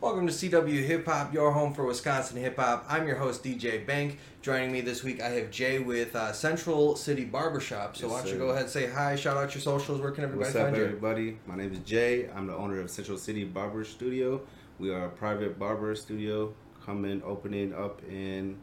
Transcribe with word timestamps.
Welcome 0.00 0.26
to 0.28 0.32
CW 0.32 0.86
Hip 0.86 1.04
Hop, 1.06 1.34
your 1.34 1.52
home 1.52 1.74
for 1.74 1.84
Wisconsin 1.84 2.38
hip 2.38 2.56
hop. 2.56 2.86
I'm 2.88 3.06
your 3.06 3.16
host, 3.16 3.44
DJ 3.44 3.84
Bank. 3.86 4.18
Joining 4.40 4.72
me 4.72 4.80
this 4.80 5.04
week, 5.04 5.20
I 5.20 5.28
have 5.28 5.50
Jay 5.50 5.78
with 5.78 6.16
uh, 6.16 6.32
Central 6.32 6.96
City 6.96 7.24
Barbershop. 7.26 7.96
So 7.98 8.06
Yes, 8.06 8.10
why 8.12 8.18
don't 8.20 8.26
you 8.28 8.32
sir. 8.34 8.38
go 8.38 8.48
ahead 8.48 8.62
and 8.62 8.70
say 8.70 8.88
hi, 8.88 9.14
shout 9.16 9.36
out 9.36 9.54
your 9.54 9.60
socials, 9.60 10.00
where 10.00 10.10
can 10.10 10.24
everybody 10.24 10.46
What's 10.46 10.56
up, 10.56 10.64
find 10.68 10.76
you? 10.76 10.84
everybody? 10.84 11.38
My 11.46 11.54
name 11.54 11.72
is 11.72 11.80
Jay. 11.80 12.30
I'm 12.34 12.46
the 12.46 12.56
owner 12.56 12.80
of 12.80 12.90
Central 12.90 13.18
City 13.18 13.44
Barber 13.44 13.84
Studio. 13.84 14.40
We 14.78 14.90
are 14.90 15.04
a 15.04 15.10
private 15.10 15.58
barber 15.58 15.94
studio 15.94 16.54
coming 16.84 17.22
opening 17.22 17.74
up 17.74 18.00
in 18.08 18.56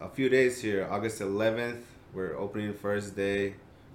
a 0.00 0.08
few 0.08 0.28
days 0.28 0.60
here, 0.60 0.88
August 0.90 1.20
11th. 1.20 1.82
We're 2.12 2.36
opening 2.36 2.74
first 2.74 3.14
day 3.14 3.54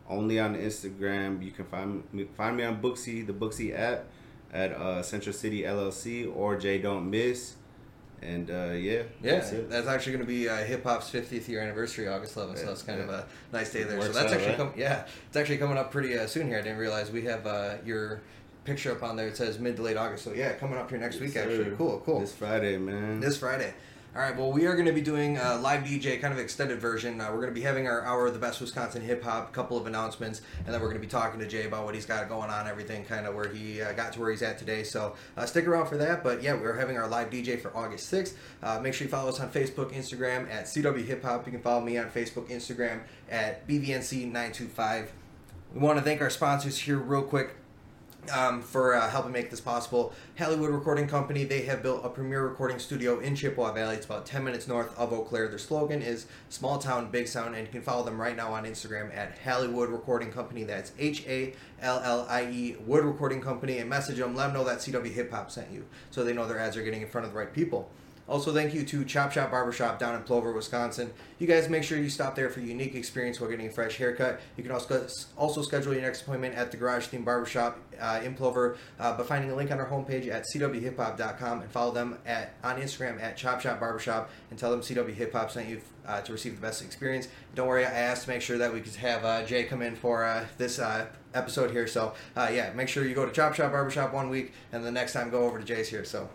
only 0.09 0.39
on 0.39 0.55
Instagram. 0.55 1.43
You 1.43 1.51
can 1.51 1.65
find 1.65 2.03
me, 2.13 2.23
find 2.37 2.55
me 2.55 2.63
on 2.63 2.81
Booksy, 2.81 3.27
the 3.27 3.33
Booksy 3.33 3.77
app 3.77 4.05
at 4.53 4.71
uh, 4.73 5.01
Central 5.01 5.33
City 5.33 5.63
LLC 5.63 6.33
or 6.33 6.55
Jay 6.57 6.77
Don't 6.77 7.09
Miss. 7.09 7.55
And 8.21 8.49
uh, 8.49 8.71
yeah, 8.71 9.01
Yeah, 9.21 9.39
that's 9.39 9.51
that's 9.67 9.87
actually 9.87 10.13
going 10.13 10.25
to 10.25 10.31
be 10.31 10.47
uh, 10.47 10.57
hip 10.57 10.83
hop's 10.85 11.09
50th 11.11 11.45
year 11.49 11.59
anniversary, 11.59 12.07
August 12.07 12.35
11th. 12.35 12.55
So 12.55 12.61
Yeah, 12.61 12.65
that's 12.67 12.83
kind 12.83 13.01
of 13.01 13.09
a 13.09 13.25
nice 13.51 13.73
day 13.73 13.83
there. 13.83 14.01
So 14.01 14.13
that's 14.13 14.27
out, 14.27 14.31
actually 14.31 14.47
right? 14.49 14.57
com- 14.57 14.73
yeah, 14.77 15.05
it's 15.27 15.35
actually 15.35 15.57
coming 15.57 15.77
up 15.77 15.91
pretty 15.91 16.17
uh, 16.17 16.25
soon 16.27 16.47
here. 16.47 16.57
I 16.57 16.61
didn't 16.61 16.77
realize 16.77 17.11
we 17.11 17.23
have 17.23 17.45
uh, 17.45 17.75
your 17.85 18.21
picture 18.63 18.93
up 18.93 19.03
on 19.03 19.17
there. 19.17 19.27
It 19.27 19.35
says 19.35 19.59
mid 19.59 19.75
to 19.75 19.81
late 19.81 19.97
August. 19.97 20.23
So 20.23 20.31
yeah, 20.31 20.53
coming 20.53 20.77
up 20.77 20.89
here 20.89 20.99
next 20.99 21.19
week 21.19 21.35
Yes, 21.35 21.47
actually. 21.47 21.75
Cool, 21.75 22.01
cool. 22.05 22.21
This 22.21 22.33
Friday, 22.33 22.77
man. 22.77 23.19
This 23.19 23.37
Friday. 23.37 23.73
All 24.15 24.21
right. 24.21 24.37
Well, 24.37 24.51
we 24.51 24.67
are 24.67 24.73
going 24.75 24.85
to 24.85 24.93
be 24.93 25.01
doing 25.01 25.37
a 25.37 25.55
live 25.55 25.85
DJ, 25.85 26.21
kind 26.21 26.31
of 26.31 26.39
extended 26.39 26.79
version. 26.79 27.19
Uh, 27.19 27.29
we're 27.31 27.37
going 27.37 27.47
to 27.47 27.53
be 27.53 27.63
having 27.63 27.87
our 27.87 28.05
hour 28.05 28.27
of 28.27 28.33
the 28.33 28.39
best 28.39 28.61
Wisconsin 28.61 29.01
hip 29.01 29.23
hop, 29.23 29.51
couple 29.53 29.75
of 29.75 29.87
announcements, 29.87 30.43
and 30.59 30.67
then 30.67 30.79
we're 30.81 30.89
going 30.89 31.01
to 31.01 31.07
be 31.07 31.09
talking 31.09 31.39
to 31.39 31.47
Jay 31.47 31.65
about 31.65 31.83
what 31.83 31.95
he's 31.95 32.05
got 32.05 32.29
going 32.29 32.51
on, 32.51 32.67
everything, 32.67 33.05
kind 33.05 33.25
of 33.25 33.33
where 33.33 33.49
he 33.49 33.81
uh, 33.81 33.91
got 33.93 34.13
to 34.13 34.19
where 34.19 34.29
he's 34.29 34.43
at 34.43 34.59
today. 34.59 34.83
So 34.83 35.15
uh, 35.35 35.47
stick 35.47 35.65
around 35.65 35.87
for 35.87 35.97
that. 35.97 36.23
But 36.23 36.43
yeah, 36.43 36.53
we're 36.53 36.77
having 36.77 36.95
our 36.95 37.07
live 37.07 37.31
DJ 37.31 37.59
for 37.59 37.75
August 37.75 38.07
sixth. 38.07 38.37
Uh, 38.61 38.79
make 38.79 38.93
sure 38.93 39.05
you 39.05 39.11
follow 39.11 39.29
us 39.29 39.39
on 39.39 39.49
Facebook, 39.49 39.91
Instagram 39.93 40.47
at 40.47 40.65
CW 40.65 41.03
Hip 41.07 41.23
Hop. 41.23 41.47
You 41.47 41.51
can 41.51 41.61
follow 41.61 41.81
me 41.81 41.97
on 41.97 42.11
Facebook, 42.11 42.49
Instagram 42.49 42.99
at 43.31 43.67
BVNC925. 43.67 45.07
We 45.73 45.79
want 45.79 45.97
to 45.97 46.05
thank 46.05 46.21
our 46.21 46.29
sponsors 46.29 46.77
here 46.77 46.99
real 46.99 47.23
quick 47.23 47.55
um, 48.31 48.61
for 48.61 48.95
uh, 48.95 49.09
helping 49.09 49.31
make 49.31 49.49
this 49.49 49.61
possible. 49.61 50.13
Halliewood 50.37 50.71
Recording 50.71 51.07
Company, 51.07 51.43
they 51.43 51.63
have 51.63 51.83
built 51.83 52.05
a 52.05 52.09
premier 52.09 52.45
recording 52.47 52.79
studio 52.79 53.19
in 53.19 53.35
Chippewa 53.35 53.73
Valley. 53.73 53.95
It's 53.95 54.05
about 54.05 54.25
10 54.25 54.43
minutes 54.43 54.67
north 54.67 54.97
of 54.97 55.11
Eau 55.11 55.21
Claire. 55.21 55.47
Their 55.47 55.57
slogan 55.57 56.01
is 56.01 56.25
small 56.49 56.77
town, 56.77 57.11
big 57.11 57.27
sound, 57.27 57.55
and 57.55 57.65
you 57.65 57.71
can 57.71 57.81
follow 57.81 58.03
them 58.03 58.19
right 58.19 58.35
now 58.35 58.53
on 58.53 58.65
Instagram 58.65 59.15
at 59.15 59.41
Halliewood 59.43 59.91
Recording 59.91 60.31
Company. 60.31 60.63
That's 60.63 60.91
H 60.97 61.25
A 61.27 61.53
L 61.81 62.01
L 62.03 62.25
I 62.29 62.45
E 62.45 62.75
Wood 62.85 63.03
Recording 63.03 63.41
Company 63.41 63.79
and 63.79 63.89
message 63.89 64.17
them, 64.17 64.35
let 64.35 64.47
them 64.47 64.53
know 64.53 64.63
that 64.63 64.79
CW 64.79 65.11
Hip 65.11 65.31
Hop 65.31 65.51
sent 65.51 65.71
you 65.71 65.85
so 66.11 66.23
they 66.23 66.33
know 66.33 66.47
their 66.47 66.59
ads 66.59 66.77
are 66.77 66.83
getting 66.83 67.01
in 67.01 67.07
front 67.07 67.27
of 67.27 67.33
the 67.33 67.39
right 67.39 67.53
people. 67.53 67.89
Also, 68.27 68.53
thank 68.53 68.73
you 68.73 68.85
to 68.85 69.03
Chop 69.03 69.33
Shop 69.33 69.51
Barbershop 69.51 69.99
down 69.99 70.15
in 70.15 70.23
Plover, 70.23 70.53
Wisconsin. 70.53 71.11
You 71.39 71.47
guys 71.47 71.67
make 71.67 71.83
sure 71.83 71.97
you 71.97 72.09
stop 72.09 72.35
there 72.35 72.49
for 72.49 72.61
a 72.61 72.63
unique 72.63 72.95
experience 72.95 73.41
while 73.41 73.49
getting 73.49 73.67
a 73.67 73.71
fresh 73.71 73.97
haircut. 73.97 74.39
You 74.55 74.63
can 74.63 74.71
also 74.71 75.07
also 75.37 75.61
schedule 75.61 75.91
your 75.91 76.03
next 76.03 76.21
appointment 76.21 76.55
at 76.55 76.71
the 76.71 76.77
Garage 76.77 77.07
Theme 77.07 77.25
Barbershop 77.25 77.79
uh, 77.99 78.21
in 78.23 78.33
Plover 78.33 78.77
uh, 78.97 79.17
by 79.17 79.23
finding 79.23 79.51
a 79.51 79.55
link 79.55 79.71
on 79.71 79.79
our 79.79 79.89
homepage 79.89 80.29
at 80.29 80.45
cwhiphop.com 80.55 81.61
and 81.61 81.71
follow 81.71 81.91
them 81.91 82.17
at 82.25 82.53
on 82.63 82.79
Instagram 82.79 83.21
at 83.21 83.35
Chop 83.35 83.59
Shop 83.59 83.77
Barbershop 83.77 84.29
and 84.49 84.57
tell 84.57 84.71
them 84.71 84.79
CW 84.79 85.13
Hip 85.13 85.33
Hop 85.33 85.51
sent 85.51 85.67
you 85.67 85.81
uh, 86.07 86.21
to 86.21 86.31
receive 86.31 86.55
the 86.55 86.61
best 86.61 86.81
experience. 86.81 87.27
Don't 87.55 87.67
worry, 87.67 87.85
I 87.85 87.91
asked 87.91 88.23
to 88.23 88.29
make 88.29 88.41
sure 88.41 88.57
that 88.57 88.73
we 88.73 88.79
could 88.79 88.95
have 88.95 89.25
uh, 89.25 89.43
Jay 89.43 89.65
come 89.65 89.81
in 89.81 89.97
for 89.97 90.23
uh, 90.23 90.45
this 90.57 90.79
uh, 90.79 91.07
episode 91.33 91.71
here. 91.71 91.87
So 91.87 92.13
uh, 92.37 92.49
yeah, 92.53 92.71
make 92.71 92.87
sure 92.87 93.05
you 93.05 93.15
go 93.15 93.25
to 93.25 93.33
Chop 93.33 93.53
Shop 93.53 93.73
Barbershop 93.73 94.13
one 94.13 94.29
week 94.29 94.53
and 94.71 94.85
the 94.85 94.91
next 94.91 95.11
time 95.11 95.29
go 95.29 95.43
over 95.43 95.59
to 95.59 95.65
Jay's 95.65 95.89
here. 95.89 96.05
So. 96.05 96.29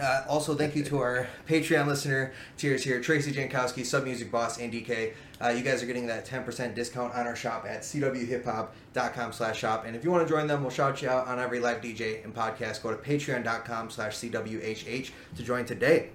Uh, 0.00 0.24
also, 0.28 0.54
thank 0.54 0.76
you 0.76 0.84
to 0.84 0.98
our 0.98 1.26
Patreon 1.48 1.86
listener 1.86 2.32
tiers 2.58 2.84
here 2.84 3.00
Tracy 3.00 3.32
Jankowski, 3.32 3.80
Submuzik 3.80 4.30
Boss, 4.30 4.58
and 4.58 4.72
DK. 4.72 5.14
Uh, 5.40 5.48
you 5.48 5.62
guys 5.62 5.82
are 5.82 5.86
getting 5.86 6.06
that 6.06 6.26
10% 6.26 6.74
discount 6.74 7.14
on 7.14 7.26
our 7.26 7.36
shop 7.36 7.64
at 7.66 7.80
cwhiphop.com 7.80 9.32
slash 9.32 9.58
shop. 9.58 9.84
And 9.86 9.96
if 9.96 10.04
you 10.04 10.10
want 10.10 10.26
to 10.26 10.32
join 10.32 10.46
them, 10.46 10.62
we'll 10.62 10.70
shout 10.70 11.00
you 11.00 11.08
out 11.08 11.26
on 11.26 11.38
every 11.38 11.60
live 11.60 11.80
DJ 11.80 12.22
and 12.24 12.34
podcast. 12.34 12.82
Go 12.82 12.90
to 12.90 12.96
patreon.com 12.96 13.90
slash 13.90 14.16
cwhh 14.16 15.10
to 15.36 15.42
join 15.42 15.64
today. 15.64 16.10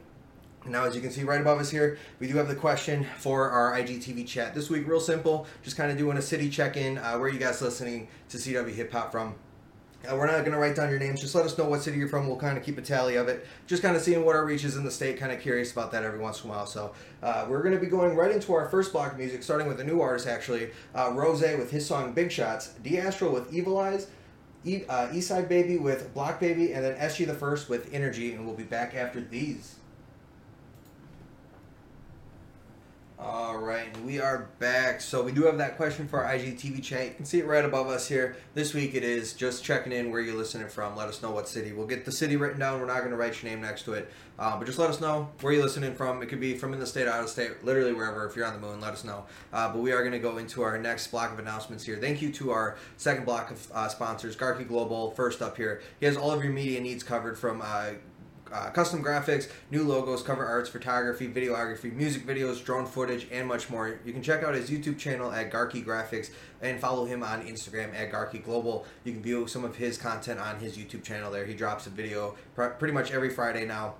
Now, 0.66 0.86
as 0.86 0.96
you 0.96 1.02
can 1.02 1.09
see 1.09 1.24
right 1.24 1.41
above 1.41 1.59
us 1.59 1.72
here, 1.72 1.97
we 2.20 2.28
do 2.28 2.38
have 2.38 2.47
the 2.47 2.56
question 2.56 3.08
for 3.18 3.50
our 3.50 3.74
IGTV 3.80 4.28
chat. 4.28 4.53
This 4.53 4.70
week, 4.70 4.88
real 4.88 5.00
simple, 5.00 5.47
just 5.64 5.75
kind 5.75 5.91
of 5.91 5.97
doing 5.97 6.18
a 6.18 6.22
city 6.22 6.52
check 6.52 6.78
in. 6.78 7.00
Uh, 7.00 7.14
where 7.14 7.30
are 7.30 7.30
you 7.30 7.40
guys 7.40 7.62
listening 7.64 8.08
to 8.30 8.38
CW 8.38 8.72
Hip 8.74 8.91
Hop 8.91 9.12
from? 9.12 9.34
Uh, 10.09 10.16
we're 10.16 10.25
not 10.25 10.39
going 10.39 10.51
to 10.51 10.57
write 10.57 10.75
down 10.75 10.89
your 10.89 11.00
names. 11.00 11.22
Just 11.22 11.35
let 11.35 11.45
us 11.45 11.57
know 11.57 11.66
what 11.66 11.81
city 11.81 11.97
you're 11.97 12.07
from. 12.07 12.28
We'll 12.28 12.38
kind 12.38 12.57
of 12.57 12.63
keep 12.63 12.78
a 12.78 12.81
tally 12.81 13.16
of 13.16 13.28
it. 13.28 13.45
Just 13.67 13.84
kind 13.84 13.95
of 13.95 14.01
seeing 14.01 14.25
what 14.25 14.35
our 14.35 14.45
reach 14.45 14.63
is 14.63 14.75
in 14.75 14.84
the 14.84 14.91
state. 14.91 15.17
Kind 15.19 15.31
of 15.31 15.39
curious 15.39 15.72
about 15.72 15.91
that 15.91 16.03
every 16.03 16.19
once 16.19 16.44
in 16.44 16.50
a 16.50 16.53
while. 16.53 16.66
So 16.66 16.94
uh, 17.22 17.45
we're 17.47 17.62
going 17.62 17.75
to 17.75 17.79
be 17.79 17.88
going 17.88 18.16
right 18.16 18.31
into 18.31 18.53
our 18.53 18.67
first 18.69 18.91
block 18.91 19.11
of 19.13 19.17
music, 19.19 19.44
starting 19.44 19.67
with 19.67 19.79
a 19.79 19.84
new 19.84 20.01
artist 20.01 20.28
actually. 20.28 20.72
Uh, 20.95 21.11
Rose 21.13 21.41
with 21.41 21.69
his 21.69 21.85
song 21.85 22.13
Big 22.13 22.31
Shots. 22.31 22.69
D'Astro 22.84 23.31
with 23.31 23.53
Evil 23.53 23.78
Eyes. 23.78 24.07
E- 24.66 24.85
uh, 24.90 25.07
Eastside 25.09 25.47
Baby 25.47 25.78
with 25.78 26.13
Block 26.13 26.40
Baby. 26.40 26.73
And 26.73 26.84
then 26.84 26.95
SG 26.95 27.28
the 27.28 27.34
First 27.35 27.69
with 27.69 27.94
Energy. 27.94 28.34
And 28.34 28.45
we'll 28.45 28.56
be 28.56 28.63
back 28.63 28.95
after 28.95 29.22
these. 29.22 29.75
All 33.24 33.58
right, 33.58 33.96
we 34.02 34.20
are 34.20 34.50
back. 34.58 35.00
So 35.00 35.22
we 35.22 35.32
do 35.32 35.44
have 35.44 35.59
that 35.59 35.78
question 35.78 36.08
for 36.08 36.26
our 36.26 36.34
IGTV 36.34 36.82
chat. 36.82 37.06
You 37.06 37.14
can 37.14 37.26
see 37.26 37.38
it 37.38 37.46
right 37.46 37.64
above 37.64 37.86
us 37.86 38.08
here. 38.08 38.36
This 38.56 38.74
week 38.74 38.96
it 38.96 39.04
is 39.04 39.34
just 39.34 39.64
checking 39.64 39.92
in 39.92 40.09
where 40.09 40.22
you're 40.22 40.36
listening 40.36 40.68
from. 40.70 40.96
Let 40.96 41.08
us 41.08 41.22
know 41.22 41.30
what 41.30 41.48
city. 41.48 41.72
We'll 41.72 41.86
get 41.86 42.04
the 42.04 42.12
city 42.12 42.36
written 42.36 42.59
down. 42.59 42.80
We're 42.80 42.88
not 42.88 42.98
going 42.98 43.12
to 43.12 43.18
write 43.18 43.44
your 43.44 43.52
name 43.52 43.62
next 43.62 43.84
to 43.84 43.94
it, 43.94 44.12
uh, 44.40 44.58
but 44.58 44.66
just 44.66 44.80
let 44.80 44.90
us 44.90 45.00
know 45.00 45.30
where 45.42 45.54
you're 45.54 45.62
listening 45.62 45.94
from. 45.94 46.24
It 46.24 46.30
could 46.30 46.40
be 46.40 46.58
from 46.58 46.74
in 46.74 46.80
the 46.80 46.88
state, 46.88 47.08
out 47.08 47.24
of 47.24 47.30
state, 47.30 47.64
literally 47.64 47.94
wherever. 47.94 48.26
If 48.26 48.36
you're 48.36 48.48
on 48.48 48.59
the 48.59 48.68
moon, 48.68 48.82
let 48.82 48.94
us 48.94 49.04
know. 49.04 49.26
Uh, 49.53 49.72
but 49.72 49.84
we 49.84 49.92
are 49.92 50.00
going 50.00 50.14
to 50.14 50.20
go 50.20 50.40
into 50.40 50.64
our 50.64 50.80
next 50.80 51.12
block 51.12 51.32
of 51.32 51.38
announcements 51.38 51.84
here. 51.84 51.98
Thank 51.98 52.24
you 52.24 52.32
to 52.34 52.50
our 52.50 52.76
second 52.98 53.26
block 53.26 53.52
of 53.52 53.72
uh, 53.72 53.88
sponsors, 53.88 54.36
Garke 54.36 54.68
Global. 54.68 55.12
First 55.12 55.44
up 55.44 55.58
here, 55.58 55.84
he 56.00 56.08
has 56.08 56.18
all 56.18 56.32
of 56.32 56.44
your 56.44 56.53
media 56.53 56.82
needs 56.82 57.03
covered 57.03 57.38
from. 57.38 57.62
Uh, 58.51 58.69
custom 58.69 59.03
graphics, 59.03 59.50
new 59.69 59.84
logos, 59.84 60.22
cover 60.22 60.45
arts, 60.45 60.69
photography, 60.69 61.28
videography, 61.28 61.94
music 61.94 62.25
videos, 62.25 62.63
drone 62.63 62.85
footage, 62.85 63.28
and 63.31 63.47
much 63.47 63.69
more. 63.69 64.00
You 64.03 64.12
can 64.12 64.22
check 64.22 64.44
out 64.44 64.53
his 64.53 64.69
YouTube 64.69 64.97
channel 64.97 65.31
at 65.31 65.51
Garke 65.51 65.85
Graphics 65.85 66.31
and 66.61 66.79
follow 66.79 67.06
him 67.06 67.23
on 67.23 67.45
Instagram 67.47 67.95
at 67.95 68.11
Garke 68.11 68.44
Global. 68.44 68.85
You 69.06 69.13
can 69.13 69.22
view 69.22 69.47
some 69.47 69.63
of 69.63 69.78
his 69.78 69.97
content 69.97 70.40
on 70.40 70.59
his 70.59 70.78
YouTube 70.78 71.03
channel 71.03 71.31
there. 71.31 71.45
He 71.45 71.53
drops 71.53 71.88
a 71.88 71.90
video 71.90 72.35
pr- 72.56 72.66
pretty 72.66 72.94
much 72.94 73.11
every 73.11 73.29
Friday 73.29 73.66
now. 73.66 73.95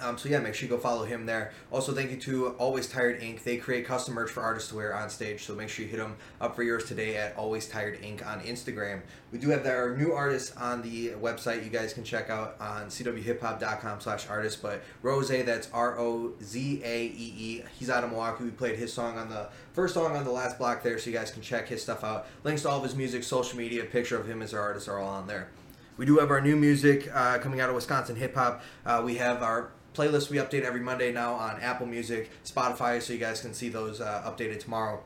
Um, 0.00 0.18
so 0.18 0.28
yeah, 0.28 0.38
make 0.38 0.54
sure 0.54 0.68
you 0.68 0.74
go 0.74 0.80
follow 0.80 1.04
him 1.04 1.26
there. 1.26 1.52
Also, 1.70 1.92
thank 1.92 2.10
you 2.10 2.16
to 2.18 2.48
Always 2.58 2.88
Tired 2.88 3.22
Ink. 3.22 3.42
They 3.44 3.56
create 3.56 3.86
custom 3.86 4.14
merch 4.14 4.30
for 4.30 4.42
artists 4.42 4.68
to 4.70 4.76
wear 4.76 4.94
on 4.94 5.10
stage. 5.10 5.44
So 5.44 5.54
make 5.54 5.68
sure 5.68 5.84
you 5.84 5.90
hit 5.90 5.98
them 5.98 6.16
up 6.40 6.56
for 6.56 6.62
yours 6.62 6.84
today 6.84 7.16
at 7.16 7.36
Always 7.36 7.68
Tired 7.68 7.98
Ink. 8.02 8.26
on 8.26 8.40
Instagram. 8.40 9.02
We 9.32 9.38
do 9.38 9.50
have 9.50 9.66
our 9.66 9.96
new 9.96 10.12
artists 10.12 10.56
on 10.56 10.82
the 10.82 11.10
website. 11.10 11.64
You 11.64 11.70
guys 11.70 11.92
can 11.92 12.04
check 12.04 12.30
out 12.30 12.56
on 12.60 12.86
cwhiphop.com 12.86 14.00
slash 14.00 14.28
artist. 14.28 14.62
But 14.62 14.82
Rozaee, 15.02 15.44
that's 15.44 15.68
R 15.72 15.98
O 15.98 16.32
Z 16.42 16.82
A 16.84 17.04
E 17.06 17.34
E. 17.36 17.62
He's 17.78 17.90
out 17.90 18.04
of 18.04 18.10
Milwaukee. 18.10 18.44
We 18.44 18.50
played 18.50 18.78
his 18.78 18.92
song 18.92 19.18
on 19.18 19.28
the 19.28 19.48
first 19.72 19.94
song 19.94 20.16
on 20.16 20.24
the 20.24 20.30
last 20.30 20.58
block 20.58 20.82
there, 20.82 20.98
so 20.98 21.10
you 21.10 21.16
guys 21.16 21.30
can 21.30 21.42
check 21.42 21.68
his 21.68 21.82
stuff 21.82 22.04
out. 22.04 22.26
Links 22.44 22.62
to 22.62 22.68
all 22.70 22.78
of 22.78 22.82
his 22.82 22.94
music, 22.94 23.24
social 23.24 23.58
media, 23.58 23.84
picture 23.84 24.18
of 24.18 24.26
him 24.26 24.42
as 24.42 24.54
our 24.54 24.60
artist 24.60 24.88
are 24.88 24.98
all 24.98 25.08
on 25.08 25.26
there. 25.26 25.48
We 25.96 26.04
do 26.04 26.18
have 26.18 26.30
our 26.30 26.42
new 26.42 26.56
music 26.56 27.10
uh, 27.14 27.38
coming 27.38 27.60
out 27.60 27.70
of 27.70 27.74
Wisconsin 27.74 28.16
hip 28.16 28.34
hop. 28.34 28.62
Uh, 28.84 29.02
we 29.04 29.14
have 29.14 29.42
our 29.42 29.70
playlist 29.96 30.28
we 30.28 30.36
update 30.36 30.62
every 30.62 30.80
Monday 30.80 31.10
now 31.10 31.32
on 31.32 31.58
Apple 31.60 31.86
Music, 31.86 32.30
Spotify, 32.44 33.00
so 33.00 33.14
you 33.14 33.18
guys 33.18 33.40
can 33.40 33.54
see 33.54 33.70
those 33.70 34.00
uh, 34.00 34.30
updated 34.30 34.60
tomorrow. 34.60 35.02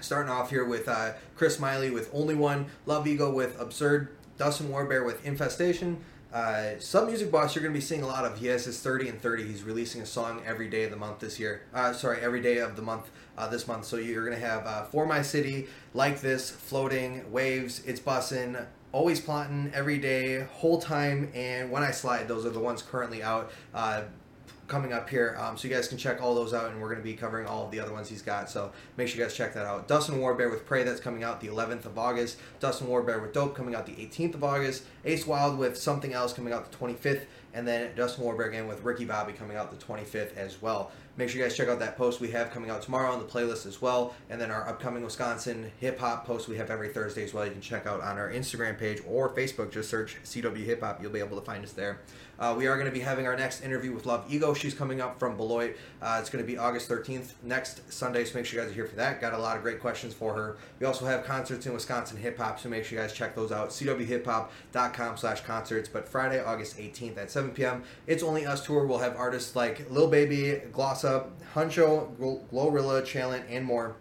Starting 0.00 0.30
off 0.30 0.50
here 0.50 0.64
with 0.64 0.88
uh, 0.88 1.12
Chris 1.36 1.56
Smiley 1.56 1.90
with 1.90 2.10
Only 2.12 2.34
One, 2.34 2.66
Love 2.86 3.06
Ego 3.06 3.32
with 3.32 3.58
Absurd, 3.60 4.08
Dustin 4.36 4.68
Warbear 4.68 5.06
with 5.06 5.24
Infestation. 5.24 5.98
Uh, 6.32 6.74
Submuzik 6.78 7.30
Boss, 7.30 7.54
you're 7.54 7.62
going 7.62 7.72
to 7.72 7.78
be 7.78 7.84
seeing 7.84 8.02
a 8.02 8.06
lot 8.06 8.24
of. 8.24 8.38
He 8.38 8.48
has 8.48 8.64
his 8.64 8.80
30 8.80 9.10
and 9.10 9.22
30. 9.22 9.44
He's 9.44 9.62
releasing 9.62 10.02
a 10.02 10.06
song 10.06 10.42
every 10.44 10.68
day 10.68 10.82
of 10.82 10.90
the 10.90 10.96
month 10.96 11.20
this 11.20 11.38
year. 11.38 11.62
Uh, 11.72 11.92
sorry, 11.92 12.20
every 12.20 12.40
day 12.40 12.58
of 12.58 12.74
the 12.74 12.82
month 12.82 13.08
uh, 13.38 13.48
this 13.48 13.68
month. 13.68 13.84
So 13.84 13.96
you're 13.96 14.26
going 14.26 14.38
to 14.38 14.44
have 14.44 14.66
uh, 14.66 14.84
For 14.84 15.06
My 15.06 15.22
City, 15.22 15.68
Like 15.94 16.20
This, 16.20 16.50
Floating, 16.50 17.30
Waves, 17.30 17.80
It's 17.86 18.00
Bussin', 18.00 18.66
Always 18.96 19.20
Plotting, 19.20 19.72
Every 19.74 19.98
Day, 19.98 20.46
Whole 20.54 20.80
Time, 20.80 21.30
and 21.34 21.70
When 21.70 21.82
I 21.82 21.90
Slide. 21.90 22.28
Those 22.28 22.46
are 22.46 22.50
the 22.50 22.60
ones 22.60 22.80
currently 22.80 23.22
out. 23.22 23.52
Uh, 23.74 24.04
coming 24.68 24.94
up 24.94 25.10
here. 25.10 25.36
Um, 25.38 25.58
so 25.58 25.68
you 25.68 25.74
guys 25.74 25.86
can 25.86 25.98
check 25.98 26.22
all 26.22 26.34
those 26.34 26.54
out, 26.54 26.70
and 26.70 26.80
we're 26.80 26.88
going 26.88 27.00
to 27.00 27.04
be 27.04 27.12
covering 27.12 27.46
all 27.46 27.66
of 27.66 27.70
the 27.70 27.78
other 27.78 27.92
ones 27.92 28.08
he's 28.08 28.22
got. 28.22 28.48
So 28.48 28.72
make 28.96 29.08
sure 29.08 29.18
you 29.18 29.24
guys 29.24 29.36
check 29.36 29.52
that 29.52 29.66
out. 29.66 29.86
Dustin 29.86 30.16
Warbear 30.16 30.50
with 30.50 30.64
Prey, 30.64 30.82
that's 30.82 30.98
coming 30.98 31.22
out 31.22 31.42
the 31.42 31.48
11th 31.48 31.84
of 31.84 31.98
August. 31.98 32.38
Dustin 32.58 32.86
Warbear 32.86 33.20
with 33.20 33.34
Dope 33.34 33.54
coming 33.54 33.74
out 33.74 33.84
the 33.84 33.92
18th 33.92 34.34
of 34.34 34.42
August. 34.42 34.84
Ace 35.04 35.26
Wild 35.26 35.58
with 35.58 35.76
Something 35.76 36.14
Else 36.14 36.32
coming 36.32 36.54
out 36.54 36.72
the 36.72 36.76
25th, 36.78 37.26
and 37.52 37.68
then 37.68 37.94
Dustin 37.96 38.24
Warbear 38.24 38.48
again 38.48 38.66
with 38.66 38.82
Ricky 38.82 39.04
Bobby 39.04 39.34
coming 39.34 39.58
out 39.58 39.78
the 39.78 39.84
25th 39.84 40.34
as 40.38 40.62
well. 40.62 40.90
Make 41.16 41.30
sure 41.30 41.38
you 41.40 41.44
guys 41.46 41.56
check 41.56 41.68
out 41.68 41.78
that 41.78 41.96
post 41.96 42.20
we 42.20 42.30
have 42.32 42.50
coming 42.50 42.68
out 42.68 42.82
tomorrow 42.82 43.10
on 43.10 43.18
the 43.18 43.24
playlist 43.24 43.66
as 43.66 43.80
well, 43.80 44.14
and 44.28 44.38
then 44.38 44.50
our 44.50 44.68
upcoming 44.68 45.02
Wisconsin 45.02 45.70
hip 45.80 45.98
hop 45.98 46.26
post 46.26 46.46
we 46.46 46.56
have 46.58 46.70
every 46.70 46.90
Thursday 46.90 47.24
as 47.24 47.32
well. 47.32 47.46
You 47.46 47.52
can 47.52 47.62
check 47.62 47.86
out 47.86 48.02
on 48.02 48.18
our 48.18 48.30
Instagram 48.30 48.78
page 48.78 49.00
or 49.08 49.30
Facebook. 49.30 49.72
Just 49.72 49.88
search 49.88 50.18
CW 50.24 50.64
Hip 50.64 50.82
Hop. 50.82 51.00
You'll 51.00 51.12
be 51.12 51.20
able 51.20 51.38
to 51.38 51.44
find 51.44 51.64
us 51.64 51.72
there. 51.72 52.00
Uh, 52.38 52.54
we 52.56 52.66
are 52.66 52.74
going 52.74 52.86
to 52.86 52.92
be 52.92 53.00
having 53.00 53.26
our 53.26 53.34
next 53.34 53.62
interview 53.62 53.92
with 53.92 54.04
Love 54.04 54.26
Ego. 54.28 54.52
She's 54.52 54.74
coming 54.74 55.00
up 55.00 55.18
from 55.18 55.38
Beloit. 55.38 55.74
Uh, 56.02 56.18
it's 56.20 56.28
going 56.28 56.44
to 56.44 56.46
be 56.46 56.58
August 56.58 56.90
13th, 56.90 57.32
next 57.42 57.90
Sunday, 57.90 58.24
so 58.24 58.36
make 58.36 58.44
sure 58.44 58.60
you 58.60 58.64
guys 58.64 58.72
are 58.72 58.74
here 58.74 58.86
for 58.86 58.96
that. 58.96 59.22
Got 59.22 59.32
a 59.32 59.38
lot 59.38 59.56
of 59.56 59.62
great 59.62 59.80
questions 59.80 60.12
for 60.12 60.34
her. 60.34 60.58
We 60.78 60.86
also 60.86 61.06
have 61.06 61.24
concerts 61.24 61.64
in 61.64 61.72
Wisconsin 61.72 62.18
hip 62.18 62.36
hop, 62.36 62.60
so 62.60 62.68
make 62.68 62.84
sure 62.84 62.98
you 62.98 63.02
guys 63.02 63.14
check 63.14 63.34
those 63.34 63.52
out. 63.52 63.70
cwhiphop.com 63.70 65.16
slash 65.16 65.40
concerts. 65.40 65.88
But 65.88 66.06
Friday, 66.06 66.44
August 66.44 66.76
18th 66.76 67.16
at 67.16 67.30
7 67.30 67.52
p.m., 67.52 67.84
it's 68.06 68.22
only 68.22 68.44
us 68.44 68.66
tour. 68.66 68.86
We'll 68.86 68.98
have 68.98 69.16
artists 69.16 69.56
like 69.56 69.90
Lil 69.90 70.08
Baby, 70.08 70.60
Gloss 70.72 71.05
Up, 71.06 71.32
Hunxho, 71.54 72.14
Glorilla, 72.52 73.02
Chalant, 73.02 73.44
and 73.48 73.64
more. 73.64 73.96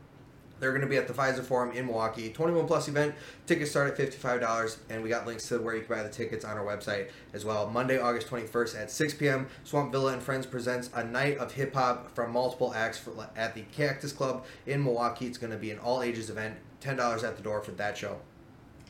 They're 0.60 0.72
going 0.72 0.82
to 0.82 0.88
be 0.88 0.98
at 0.98 1.08
the 1.08 1.14
Fiserv 1.14 1.44
Forum 1.44 1.72
in 1.72 1.86
Milwaukee. 1.86 2.30
21 2.30 2.66
plus 2.66 2.88
event. 2.88 3.14
Tickets 3.46 3.72
start 3.72 3.98
at 3.98 3.98
$55, 3.98 4.78
and 4.90 5.04
we 5.04 5.10
got 5.10 5.28
links 5.28 5.48
to 5.50 5.60
where 5.60 5.76
you 5.76 5.84
can 5.84 5.96
buy 5.96 6.04
the 6.04 6.10
tickets 6.10 6.46
on 6.46 6.58
our 6.58 6.66
website 6.66 7.10
as 7.34 7.44
well. 7.46 7.70
Monday, 7.70 8.00
August 8.00 8.28
21st 8.28 8.82
at 8.82 8.92
6 8.92 9.14
p.m., 9.16 9.48
Swamp 9.64 9.92
Villa 9.92 10.14
and 10.14 10.24
Friends 10.24 10.46
presents 10.46 10.90
a 10.94 11.04
night 11.04 11.38
of 11.38 11.52
hip 11.54 11.74
hop 11.74 12.14
from 12.16 12.32
multiple 12.32 12.74
acts 12.74 12.98
for, 12.98 13.12
at 13.36 13.54
the 13.54 13.62
Cactus 13.74 14.14
Club 14.14 14.46
in 14.66 14.84
Milwaukee. 14.84 15.28
It's 15.28 15.38
going 15.38 15.52
to 15.52 15.58
be 15.58 15.72
an 15.72 15.80
all 15.80 16.02
ages 16.02 16.30
event. 16.30 16.56
$10 16.82 17.24
at 17.24 17.36
the 17.36 17.44
door 17.44 17.62
for 17.62 17.72
that 17.72 17.98
show. 17.98 18.18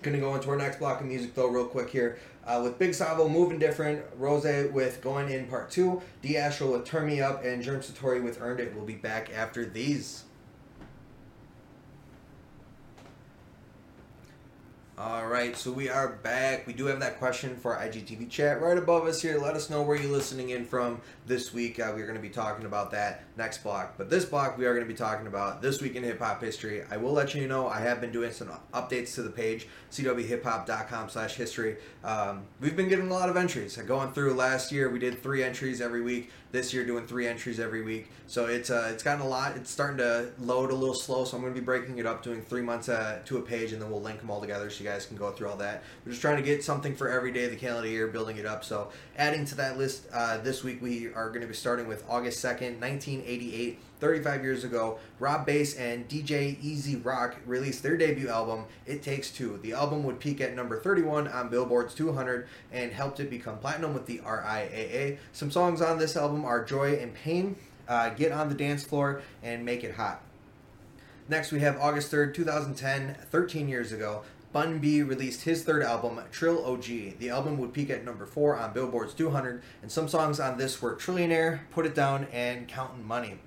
Gonna 0.01 0.19
go 0.19 0.35
into 0.35 0.49
our 0.49 0.55
next 0.55 0.77
block 0.77 1.01
of 1.01 1.07
music 1.07 1.33
though, 1.33 1.47
real 1.47 1.65
quick 1.65 1.89
here. 1.89 2.19
Uh, 2.45 2.61
with 2.63 2.77
Big 2.77 2.93
Savo 2.93 3.27
moving 3.27 3.57
different, 3.57 4.03
Rose 4.17 4.43
with 4.71 5.01
going 5.01 5.31
in 5.31 5.47
part 5.47 5.71
two, 5.71 6.01
D 6.21 6.37
Astral 6.37 6.71
with 6.73 6.85
Turn 6.85 7.07
Me 7.07 7.19
Up, 7.19 7.43
and 7.43 7.63
Germ 7.63 7.81
Satori 7.81 8.23
with 8.23 8.39
Earned 8.39 8.59
It. 8.59 8.75
We'll 8.75 8.85
be 8.85 8.95
back 8.95 9.31
after 9.33 9.65
these. 9.65 10.25
All 14.97 15.27
right, 15.27 15.57
so 15.57 15.73
we 15.73 15.89
are 15.89 16.07
back. 16.07 16.65
We 16.65 16.71
do 16.71 16.85
have 16.85 17.01
that 17.01 17.19
question 17.19 17.57
for 17.57 17.75
IGTV 17.75 18.29
chat 18.29 18.61
right 18.61 18.77
above 18.77 19.05
us 19.07 19.21
here. 19.21 19.37
Let 19.37 19.53
us 19.53 19.69
know 19.69 19.81
where 19.81 19.97
you're 19.97 20.09
listening 20.09 20.51
in 20.51 20.63
from 20.63 21.01
this 21.27 21.53
week. 21.53 21.81
Uh, 21.81 21.91
we're 21.93 22.05
going 22.05 22.15
to 22.15 22.21
be 22.21 22.29
talking 22.29 22.65
about 22.65 22.91
that 22.91 23.25
next 23.35 23.61
block. 23.61 23.95
But 23.97 24.09
this 24.09 24.23
block, 24.23 24.57
we 24.57 24.65
are 24.65 24.73
going 24.73 24.87
to 24.87 24.91
be 24.91 24.97
talking 24.97 25.27
about 25.27 25.61
this 25.61 25.81
week 25.81 25.97
in 25.97 26.03
hip 26.03 26.19
hop 26.19 26.41
history. 26.41 26.83
I 26.89 26.95
will 26.95 27.11
let 27.11 27.35
you 27.35 27.45
know 27.45 27.67
I 27.67 27.81
have 27.81 27.99
been 27.99 28.13
doing 28.13 28.31
some 28.31 28.49
updates 28.73 29.15
to 29.15 29.21
the 29.21 29.29
page, 29.29 29.67
cwhiphop.com 29.91 31.09
slash 31.09 31.35
history. 31.35 31.75
Um, 32.05 32.45
we've 32.61 32.77
been 32.77 32.87
getting 32.87 33.09
a 33.09 33.13
lot 33.13 33.27
of 33.27 33.35
entries. 33.35 33.75
Going 33.75 34.13
through 34.13 34.35
last 34.35 34.71
year, 34.71 34.89
we 34.89 34.99
did 34.99 35.21
three 35.21 35.43
entries 35.43 35.81
every 35.81 36.03
week. 36.03 36.31
This 36.51 36.73
year, 36.73 36.85
doing 36.85 37.05
three 37.05 37.27
entries 37.27 37.59
every 37.59 37.81
week. 37.81 38.09
So 38.27 38.45
it's 38.45 38.69
uh, 38.69 38.89
it's 38.93 39.03
gotten 39.03 39.21
a 39.21 39.27
lot. 39.27 39.57
It's 39.57 39.69
starting 39.69 39.97
to 39.97 40.29
load 40.39 40.71
a 40.71 40.75
little 40.75 40.95
slow. 40.95 41.25
So 41.25 41.35
I'm 41.35 41.43
going 41.43 41.53
to 41.53 41.59
be 41.59 41.65
breaking 41.65 41.97
it 41.97 42.05
up, 42.05 42.23
doing 42.23 42.41
three 42.41 42.61
months 42.61 42.87
uh, 42.87 43.19
to 43.25 43.37
a 43.37 43.41
page, 43.41 43.73
and 43.73 43.81
then 43.81 43.91
we'll 43.91 44.01
link 44.01 44.19
them 44.19 44.31
all 44.31 44.39
together 44.39 44.69
so 44.69 44.83
you 44.83 44.89
guys 44.89 45.05
can 45.05 45.17
go 45.17 45.31
through 45.31 45.49
all 45.49 45.57
that. 45.57 45.83
We're 46.05 46.11
just 46.11 46.21
trying 46.21 46.37
to 46.37 46.43
get 46.43 46.63
something 46.63 46.95
for 46.95 47.09
every 47.09 47.31
day 47.31 47.45
of 47.45 47.51
the 47.51 47.57
calendar 47.57 47.89
year, 47.89 48.07
building 48.07 48.37
it 48.37 48.45
up. 48.45 48.63
So 48.63 48.89
adding 49.17 49.45
to 49.45 49.55
that 49.55 49.77
list 49.77 50.07
uh, 50.13 50.37
this 50.37 50.63
week, 50.63 50.81
we 50.81 51.13
are 51.13 51.29
going 51.29 51.41
to 51.41 51.47
be 51.47 51.53
starting 51.53 51.87
with 51.87 52.05
August 52.09 52.43
2nd, 52.43 52.79
1988. 52.79 53.79
35 54.05 54.43
years 54.43 54.63
ago, 54.63 54.99
Rob 55.19 55.47
Base 55.47 55.75
and 55.77 56.07
DJ 56.07 56.57
E-Z 56.61 56.97
Rock 56.97 57.37
released 57.47 57.81
their 57.81 57.97
debut 57.97 58.29
album, 58.29 58.65
It 58.85 59.01
Takes 59.01 59.31
Two. 59.31 59.59
The 59.63 59.73
album 59.73 60.03
would 60.03 60.19
peak 60.19 60.41
at 60.41 60.55
number 60.55 60.79
31 60.79 61.27
on 61.27 61.49
Billboard's 61.49 61.95
200 61.95 62.47
and 62.71 62.91
helped 62.91 63.19
it 63.19 63.31
become 63.31 63.57
platinum 63.57 63.95
with 63.95 64.05
the 64.05 64.19
RIAA. 64.19 65.17
Some 65.33 65.49
songs 65.49 65.81
on 65.81 65.97
this 65.97 66.15
album 66.15 66.45
are 66.45 66.63
Joy 66.63 66.97
and 66.97 67.15
Pain, 67.15 67.55
uh, 67.87 68.09
Get 68.09 68.31
on 68.31 68.47
the 68.47 68.53
Dance 68.53 68.83
Floor, 68.83 69.23
and 69.41 69.65
Make 69.65 69.83
It 69.83 69.95
Hot. 69.95 70.21
Next, 71.27 71.51
we 71.51 71.61
have 71.61 71.79
August 71.79 72.11
3rd, 72.11 72.35
2010, 72.35 73.15
13 73.31 73.67
years 73.67 73.91
ago. 73.91 74.21
Bun 74.53 74.77
B 74.77 75.01
released 75.01 75.41
his 75.41 75.63
third 75.63 75.81
album, 75.81 76.21
Trill 76.31 76.63
OG. 76.63 77.17
The 77.17 77.31
album 77.31 77.57
would 77.57 77.73
peak 77.73 77.89
at 77.89 78.05
number 78.05 78.27
4 78.27 78.55
on 78.55 78.71
Billboard's 78.71 79.15
200, 79.15 79.63
and 79.81 79.91
some 79.91 80.07
songs 80.07 80.39
on 80.39 80.59
this 80.59 80.79
were 80.79 80.95
Trillionaire, 80.95 81.61
Put 81.71 81.87
It 81.87 81.95
Down, 81.95 82.27
and 82.31 82.67
Counting 82.67 83.03
Money. 83.03 83.39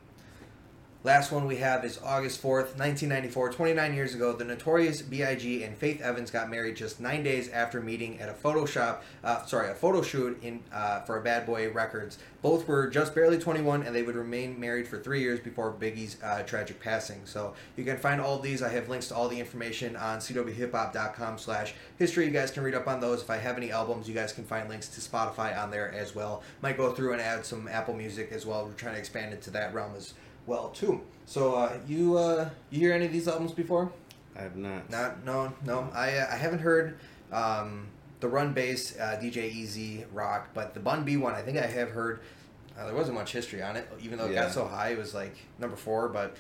Last 1.05 1.31
one 1.31 1.47
we 1.47 1.59
have 1.59 1.85
is 1.85 2.01
August 2.03 2.43
4th, 2.43 2.75
1994. 2.77 3.53
29 3.53 3.95
years 3.95 4.17
ago, 4.17 4.33
the 4.33 4.45
notorious 4.45 5.01
B.I.G. 5.01 5.63
and 5.63 5.77
Faith 5.77 6.01
Evans 6.01 6.33
got 6.33 6.51
married 6.51 6.75
just 6.75 6.99
nine 6.99 7.23
days 7.23 7.49
after 7.51 7.81
meeting 7.81 8.21
at 8.21 8.29
a 8.29 8.33
Photoshop, 8.33 9.03
uh, 9.23 9.45
sorry, 9.45 9.71
a 9.71 9.75
photo 9.75 10.03
shoot 10.03 10.43
in 10.43 10.59
uh, 10.73 11.03
for 11.03 11.21
Bad 11.21 11.47
Boy 11.47 11.71
Records. 11.71 12.19
Both 12.43 12.67
were 12.67 12.89
just 12.89 13.15
barely 13.15 13.39
21, 13.39 13.85
and 13.85 13.95
they 13.95 14.03
would 14.03 14.17
remain 14.17 14.59
married 14.59 14.89
for 14.89 14.99
three 14.99 15.21
years 15.21 15.39
before 15.39 15.71
Biggie's 15.71 16.17
uh, 16.21 16.43
tragic 16.43 16.81
passing. 16.81 17.21
So 17.27 17.55
you 17.77 17.85
can 17.85 17.97
find 17.97 18.21
all 18.21 18.41
these. 18.41 18.61
I 18.61 18.69
have 18.71 18.89
links 18.89 19.07
to 19.09 19.15
all 19.15 19.29
the 19.29 19.39
information 19.39 19.95
on 19.95 20.19
cwhiphop.com 20.19 21.39
slash 21.39 21.75
history. 21.97 22.25
You 22.25 22.33
guys 22.33 22.51
can 22.51 22.65
read 22.65 22.75
up 22.75 22.89
on 22.89 22.99
those. 22.99 23.23
If 23.23 23.31
I 23.31 23.37
have 23.37 23.57
any 23.57 23.71
albums, 23.71 24.09
you 24.09 24.15
guys 24.15 24.33
can 24.33 24.45
find 24.45 24.69
links 24.69 24.89
to 24.89 25.01
Spotify 25.01 25.57
on 25.57 25.71
there 25.71 25.93
as 25.95 26.17
well. 26.17 26.43
Might 26.61 26.77
go 26.77 26.91
through 26.93 27.13
and 27.13 27.23
add 27.23 27.47
some 27.47 27.69
Apple 27.69 27.95
Music 27.95 28.33
as 28.33 28.45
well. 28.45 28.67
We're 28.67 28.73
trying 28.73 28.95
to 28.95 28.99
expand 28.99 29.33
into 29.33 29.51
that 29.51 29.73
realm 29.73 29.95
as 29.97 30.13
well 30.13 30.25
too. 30.75 31.01
So 31.27 31.55
uh, 31.55 31.73
you 31.87 32.17
uh, 32.17 32.49
you 32.71 32.79
hear 32.81 32.93
any 32.95 33.07
of 33.07 33.13
these 33.13 33.29
albums 33.29 33.53
before? 33.53 33.93
I 34.37 34.43
have 34.43 34.57
not. 34.57 34.89
Not 34.91 35.25
no 35.25 35.53
no. 35.65 35.89
I 35.95 36.17
uh, 36.19 36.27
I 36.31 36.37
haven't 36.37 36.61
heard 36.61 36.99
um, 37.33 37.87
the 38.21 38.29
Run 38.29 38.53
Bass 38.55 38.97
uh, 38.99 39.19
DJ 39.23 39.51
E-Z 39.53 40.05
Rock, 40.13 40.49
but 40.55 40.75
the 40.75 40.81
Bun 40.81 41.05
B 41.05 41.17
one 41.17 41.35
I 41.35 41.43
think 41.43 41.59
I 41.59 41.67
have 41.67 41.91
heard. 41.91 42.21
Uh, 42.79 42.87
there 42.87 42.95
wasn't 42.95 43.17
much 43.17 43.33
history 43.33 43.61
on 43.63 43.77
it, 43.77 43.89
even 44.01 44.19
though 44.19 44.27
it 44.27 44.33
Yeah. 44.33 44.45
got 44.45 44.53
so 44.53 44.65
high. 44.67 44.91
It 44.91 44.99
was 44.99 45.13
like 45.13 45.35
number 45.59 45.77
four, 45.77 46.09
but 46.09 46.37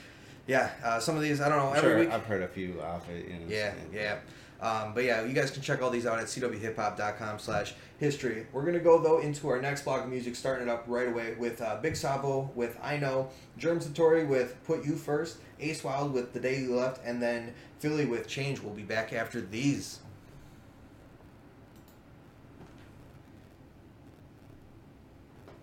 yeah, 0.48 0.70
uh, 0.82 0.98
some 0.98 1.14
of 1.14 1.22
these 1.22 1.40
I 1.40 1.48
don't 1.48 1.58
know. 1.58 1.68
I'm 1.68 1.76
Every 1.76 1.90
sure 1.90 1.98
week, 2.00 2.10
I've 2.10 2.24
heard 2.24 2.42
a 2.42 2.48
few 2.48 2.80
off 2.82 3.08
it. 3.08 3.28
You 3.28 3.34
know, 3.34 3.46
yeah, 3.48 3.74
yeah. 3.92 4.18
Um, 4.60 4.92
but 4.92 5.04
yeah, 5.04 5.24
you 5.24 5.34
guys 5.34 5.52
can 5.52 5.62
check 5.62 5.82
all 5.82 5.90
these 5.90 6.04
out 6.04 6.18
at 6.18 6.26
cwhiphop.com 6.26 7.38
slash 7.38 7.74
history. 7.98 8.46
We're 8.52 8.62
going 8.62 8.74
to 8.74 8.80
go, 8.80 9.00
though, 9.00 9.20
into 9.20 9.48
our 9.48 9.60
next 9.60 9.82
block 9.82 10.02
of 10.02 10.10
music, 10.10 10.34
starting 10.34 10.66
it 10.66 10.70
up 10.70 10.82
right 10.88 11.06
away 11.06 11.36
with 11.38 11.62
uh, 11.62 11.76
Big 11.80 11.94
Savo 11.94 12.50
with 12.56 12.76
I 12.82 12.96
Know, 12.96 13.28
Germ 13.56 13.78
Satori 13.78 14.26
with 14.26 14.56
Put 14.64 14.84
You 14.84 14.96
First, 14.96 15.36
Ace 15.60 15.84
Wild 15.84 16.12
with 16.12 16.32
The 16.32 16.40
Day 16.40 16.60
You 16.60 16.74
Left, 16.74 17.00
and 17.04 17.22
then 17.22 17.54
Philly 17.78 18.06
with 18.06 18.26
Change. 18.26 18.60
We'll 18.60 18.74
be 18.74 18.82
back 18.82 19.12
after 19.12 19.40
these. 19.40 20.00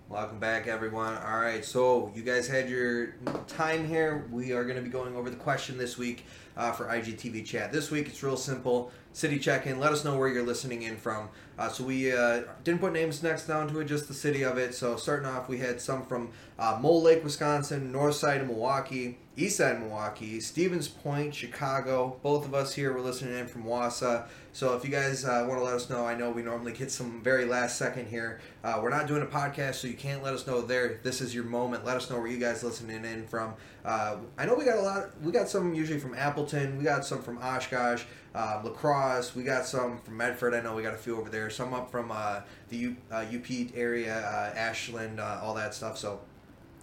Welcome 0.08 0.38
back, 0.38 0.68
everyone. 0.68 1.18
All 1.18 1.40
right, 1.40 1.66
so 1.66 2.12
you 2.14 2.22
guys 2.22 2.48
had 2.48 2.70
your 2.70 3.16
time 3.48 3.88
here. 3.88 4.28
We 4.32 4.52
are 4.54 4.64
going 4.64 4.76
to 4.76 4.84
be 4.84 4.90
going 4.90 5.16
over 5.16 5.32
the 5.32 5.36
question 5.36 5.80
this 5.80 5.98
week 5.98 6.26
uh, 6.56 6.74
for 6.74 6.86
IGTV 6.86 7.44
chat. 7.44 7.72
This 7.72 7.90
week, 7.90 8.10
it's 8.10 8.22
real 8.22 8.38
simple. 8.38 8.92
City 9.14 9.40
check 9.40 9.66
in. 9.66 9.80
Let 9.80 9.94
us 9.94 10.06
know 10.06 10.16
where 10.16 10.28
you're 10.28 10.46
listening 10.46 10.84
in 10.84 10.96
from. 10.96 11.30
Uh, 11.58 11.70
so 11.70 11.84
we 11.84 12.12
uh, 12.12 12.44
didn't 12.64 12.82
put 12.82 12.94
names 12.94 13.24
next 13.24 13.48
down 13.48 13.68
to 13.70 13.80
it, 13.80 13.86
just 13.86 14.08
the 14.08 14.14
city 14.14 14.44
of 14.44 14.60
it. 14.60 14.76
So 14.76 14.96
starting 14.96 15.26
off, 15.26 15.50
we 15.50 15.58
had 15.58 15.82
some 15.82 16.06
from 16.06 16.30
uh, 16.60 16.78
Mole 16.80 17.02
Lake, 17.02 17.24
Wisconsin, 17.24 17.92
North 17.92 18.16
Side 18.16 18.42
of 18.42 18.48
Milwaukee, 18.48 19.18
East 19.38 19.58
Side 19.58 19.82
Milwaukee, 19.82 20.40
Stevens 20.40 20.88
Point, 20.88 21.36
Chicago. 21.36 22.18
Both 22.24 22.46
of 22.46 22.54
us 22.54 22.74
here 22.74 22.94
were 22.94 23.02
listening 23.02 23.38
in 23.38 23.48
from 23.48 23.66
Wausau. 23.66 24.26
So 24.54 24.76
if 24.78 24.86
you 24.86 24.90
guys 24.90 25.26
uh, 25.26 25.46
want 25.46 25.60
to 25.60 25.66
let 25.66 25.74
us 25.74 25.90
know, 25.90 26.06
I 26.06 26.16
know 26.16 26.32
we 26.32 26.42
normally 26.42 26.72
get 26.72 26.90
some 26.90 27.22
very 27.22 27.44
last 27.44 27.78
second 27.78 28.08
here. 28.08 28.40
Uh, 28.64 28.80
we're 28.82 28.90
not 28.90 29.08
doing 29.08 29.22
a 29.22 29.26
podcast, 29.26 29.76
so 29.76 29.88
you 29.88 29.96
can't 29.96 30.24
let 30.24 30.34
us 30.34 30.48
know 30.48 30.62
there. 30.62 31.02
This 31.04 31.20
is 31.20 31.36
your 31.36 31.44
moment. 31.44 31.84
Let 31.84 31.98
us 31.98 32.10
know 32.10 32.18
where 32.18 32.28
you 32.28 32.38
guys 32.38 32.64
listening 32.64 33.04
in 33.04 33.28
from. 33.28 33.56
Uh, 33.84 34.18
I 34.38 34.46
know 34.46 34.56
we 34.56 34.64
got 34.64 34.78
a 34.78 34.82
lot. 34.82 35.22
We 35.22 35.34
got 35.34 35.50
some 35.50 35.74
usually 35.74 36.00
from 36.00 36.16
Appleton. 36.16 36.78
We 36.78 36.86
got 36.86 37.04
some 37.04 37.22
from 37.22 37.38
Oshkosh, 37.40 38.06
uh, 38.34 38.62
La 38.64 38.72
Crosse. 38.72 39.36
We 39.36 39.44
got 39.44 39.66
some 39.66 40.00
from 40.00 40.16
Medford. 40.16 40.54
I 40.54 40.62
know 40.62 40.74
we 40.74 40.82
got 40.82 40.94
a 40.94 40.98
few 40.98 41.20
over 41.20 41.30
there. 41.30 41.50
Some 41.50 41.74
up 41.74 41.92
from 41.92 42.10
uh, 42.10 42.40
the 42.70 42.78
U, 42.78 42.96
UP 43.12 43.76
area, 43.76 44.18
uh, 44.18 44.58
Ashland, 44.58 45.20
uh, 45.20 45.42
all 45.44 45.54
that 45.56 45.74
stuff. 45.74 45.98
So 45.98 46.22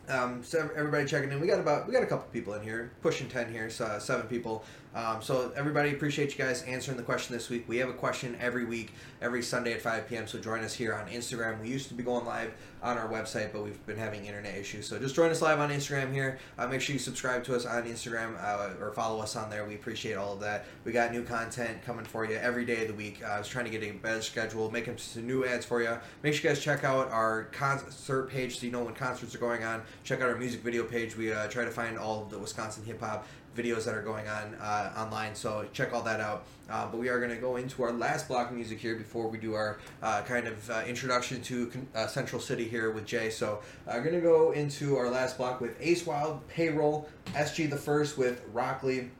um, 0.08 0.42
so 0.42 0.70
everybody 0.76 1.06
checking 1.06 1.30
in. 1.30 1.40
We 1.40 1.46
got 1.46 1.60
about 1.60 1.86
we 1.86 1.92
got 1.92 2.02
a 2.02 2.06
couple 2.06 2.26
people 2.32 2.54
in 2.54 2.62
here, 2.62 2.90
pushing 3.02 3.28
ten 3.28 3.50
here, 3.52 3.70
so 3.70 3.84
uh, 3.84 3.98
seven 3.98 4.26
people. 4.26 4.64
Um, 4.94 5.22
so 5.22 5.52
everybody, 5.56 5.90
appreciate 5.90 6.36
you 6.36 6.44
guys 6.44 6.62
answering 6.64 6.98
the 6.98 7.02
question 7.02 7.34
this 7.34 7.48
week. 7.48 7.66
We 7.66 7.78
have 7.78 7.88
a 7.88 7.94
question 7.94 8.36
every 8.38 8.66
week, 8.66 8.92
every 9.22 9.42
Sunday 9.42 9.72
at 9.72 9.80
5 9.80 10.06
p.m. 10.06 10.26
So 10.26 10.38
join 10.38 10.62
us 10.62 10.74
here 10.74 10.94
on 10.94 11.08
Instagram. 11.08 11.62
We 11.62 11.68
used 11.68 11.88
to 11.88 11.94
be 11.94 12.02
going 12.02 12.26
live 12.26 12.52
on 12.82 12.98
our 12.98 13.08
website, 13.08 13.52
but 13.52 13.62
we've 13.62 13.86
been 13.86 13.96
having 13.96 14.26
internet 14.26 14.54
issues. 14.54 14.86
So 14.86 14.98
just 14.98 15.14
join 15.14 15.30
us 15.30 15.40
live 15.40 15.60
on 15.60 15.70
Instagram 15.70 16.12
here. 16.12 16.38
Uh, 16.58 16.66
make 16.66 16.82
sure 16.82 16.92
you 16.92 16.98
subscribe 16.98 17.42
to 17.44 17.56
us 17.56 17.64
on 17.64 17.84
Instagram 17.84 18.34
uh, 18.42 18.84
or 18.84 18.92
follow 18.92 19.22
us 19.22 19.34
on 19.34 19.48
there. 19.48 19.64
We 19.64 19.76
appreciate 19.76 20.14
all 20.14 20.34
of 20.34 20.40
that. 20.40 20.66
We 20.84 20.92
got 20.92 21.12
new 21.12 21.22
content 21.22 21.82
coming 21.86 22.04
for 22.04 22.26
you 22.26 22.36
every 22.36 22.66
day 22.66 22.82
of 22.82 22.88
the 22.88 22.94
week. 22.94 23.22
Uh, 23.24 23.28
I 23.28 23.38
was 23.38 23.48
trying 23.48 23.64
to 23.64 23.70
get 23.70 23.82
a 23.82 23.92
better 23.92 24.20
schedule, 24.20 24.70
making 24.70 24.98
some 24.98 25.26
new 25.26 25.46
ads 25.46 25.64
for 25.64 25.80
you. 25.80 25.96
Make 26.22 26.34
sure 26.34 26.50
you 26.50 26.54
guys 26.54 26.62
check 26.62 26.84
out 26.84 27.10
our 27.10 27.44
concert 27.44 28.28
page 28.28 28.58
so 28.58 28.66
you 28.66 28.72
know 28.72 28.84
when 28.84 28.94
concerts 28.94 29.34
are 29.34 29.38
going 29.38 29.64
on. 29.64 29.82
Check 30.04 30.20
out 30.20 30.28
our 30.28 30.36
music 30.36 30.60
video 30.60 30.84
page. 30.84 31.16
We 31.16 31.32
uh, 31.32 31.48
try 31.48 31.64
to 31.64 31.70
find 31.70 31.96
all 31.96 32.22
of 32.22 32.30
the 32.30 32.38
Wisconsin 32.38 32.84
hip 32.84 33.00
hop 33.00 33.26
videos 33.56 33.84
that 33.84 33.94
are 33.94 34.02
going 34.02 34.28
on 34.28 34.54
uh, 34.54 34.92
online. 34.96 35.34
So 35.34 35.66
check 35.72 35.92
all 35.92 36.02
that 36.02 36.20
out. 36.20 36.44
Uh, 36.70 36.86
but 36.86 36.98
we 36.98 37.08
are 37.08 37.18
going 37.18 37.30
to 37.30 37.36
go 37.36 37.56
into 37.56 37.82
our 37.82 37.92
last 37.92 38.28
block 38.28 38.50
of 38.50 38.56
music 38.56 38.78
here 38.78 38.96
before 38.96 39.28
we 39.28 39.36
do 39.36 39.54
our 39.54 39.78
uh, 40.02 40.22
kind 40.22 40.46
of 40.46 40.70
uh, 40.70 40.82
introduction 40.86 41.42
to 41.42 41.70
uh, 41.94 42.06
Central 42.06 42.40
City 42.40 42.66
here 42.66 42.90
with 42.90 43.04
Jay. 43.04 43.28
So 43.30 43.60
I'm 43.86 44.02
going 44.02 44.14
to 44.14 44.20
go 44.20 44.52
into 44.52 44.96
our 44.96 45.10
last 45.10 45.36
block 45.36 45.60
with 45.60 45.76
Ace 45.80 46.06
Wild, 46.06 46.46
Payroll, 46.48 47.08
SG 47.32 47.68
the 47.68 47.76
First 47.76 48.16
with 48.16 48.42
Rockley, 48.52 49.10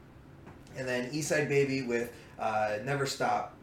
and 0.77 0.89
then 0.89 1.11
Eastside 1.11 1.49
Baby 1.49 1.83
with 1.83 2.13
uh, 2.39 2.79
Never 2.85 3.07
Stop. 3.07 3.55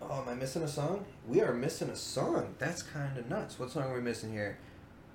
Oh, 0.00 0.22
am 0.22 0.28
I 0.28 0.34
missing 0.34 0.62
a 0.62 0.68
song? 0.68 1.04
We 1.26 1.40
are 1.40 1.52
missing 1.52 1.90
a 1.90 1.96
song. 1.96 2.54
That's 2.58 2.82
kind 2.82 3.18
of 3.18 3.28
nuts. 3.28 3.58
What 3.58 3.70
song 3.70 3.84
are 3.84 3.94
we 3.94 4.00
missing 4.00 4.32
here? 4.32 4.58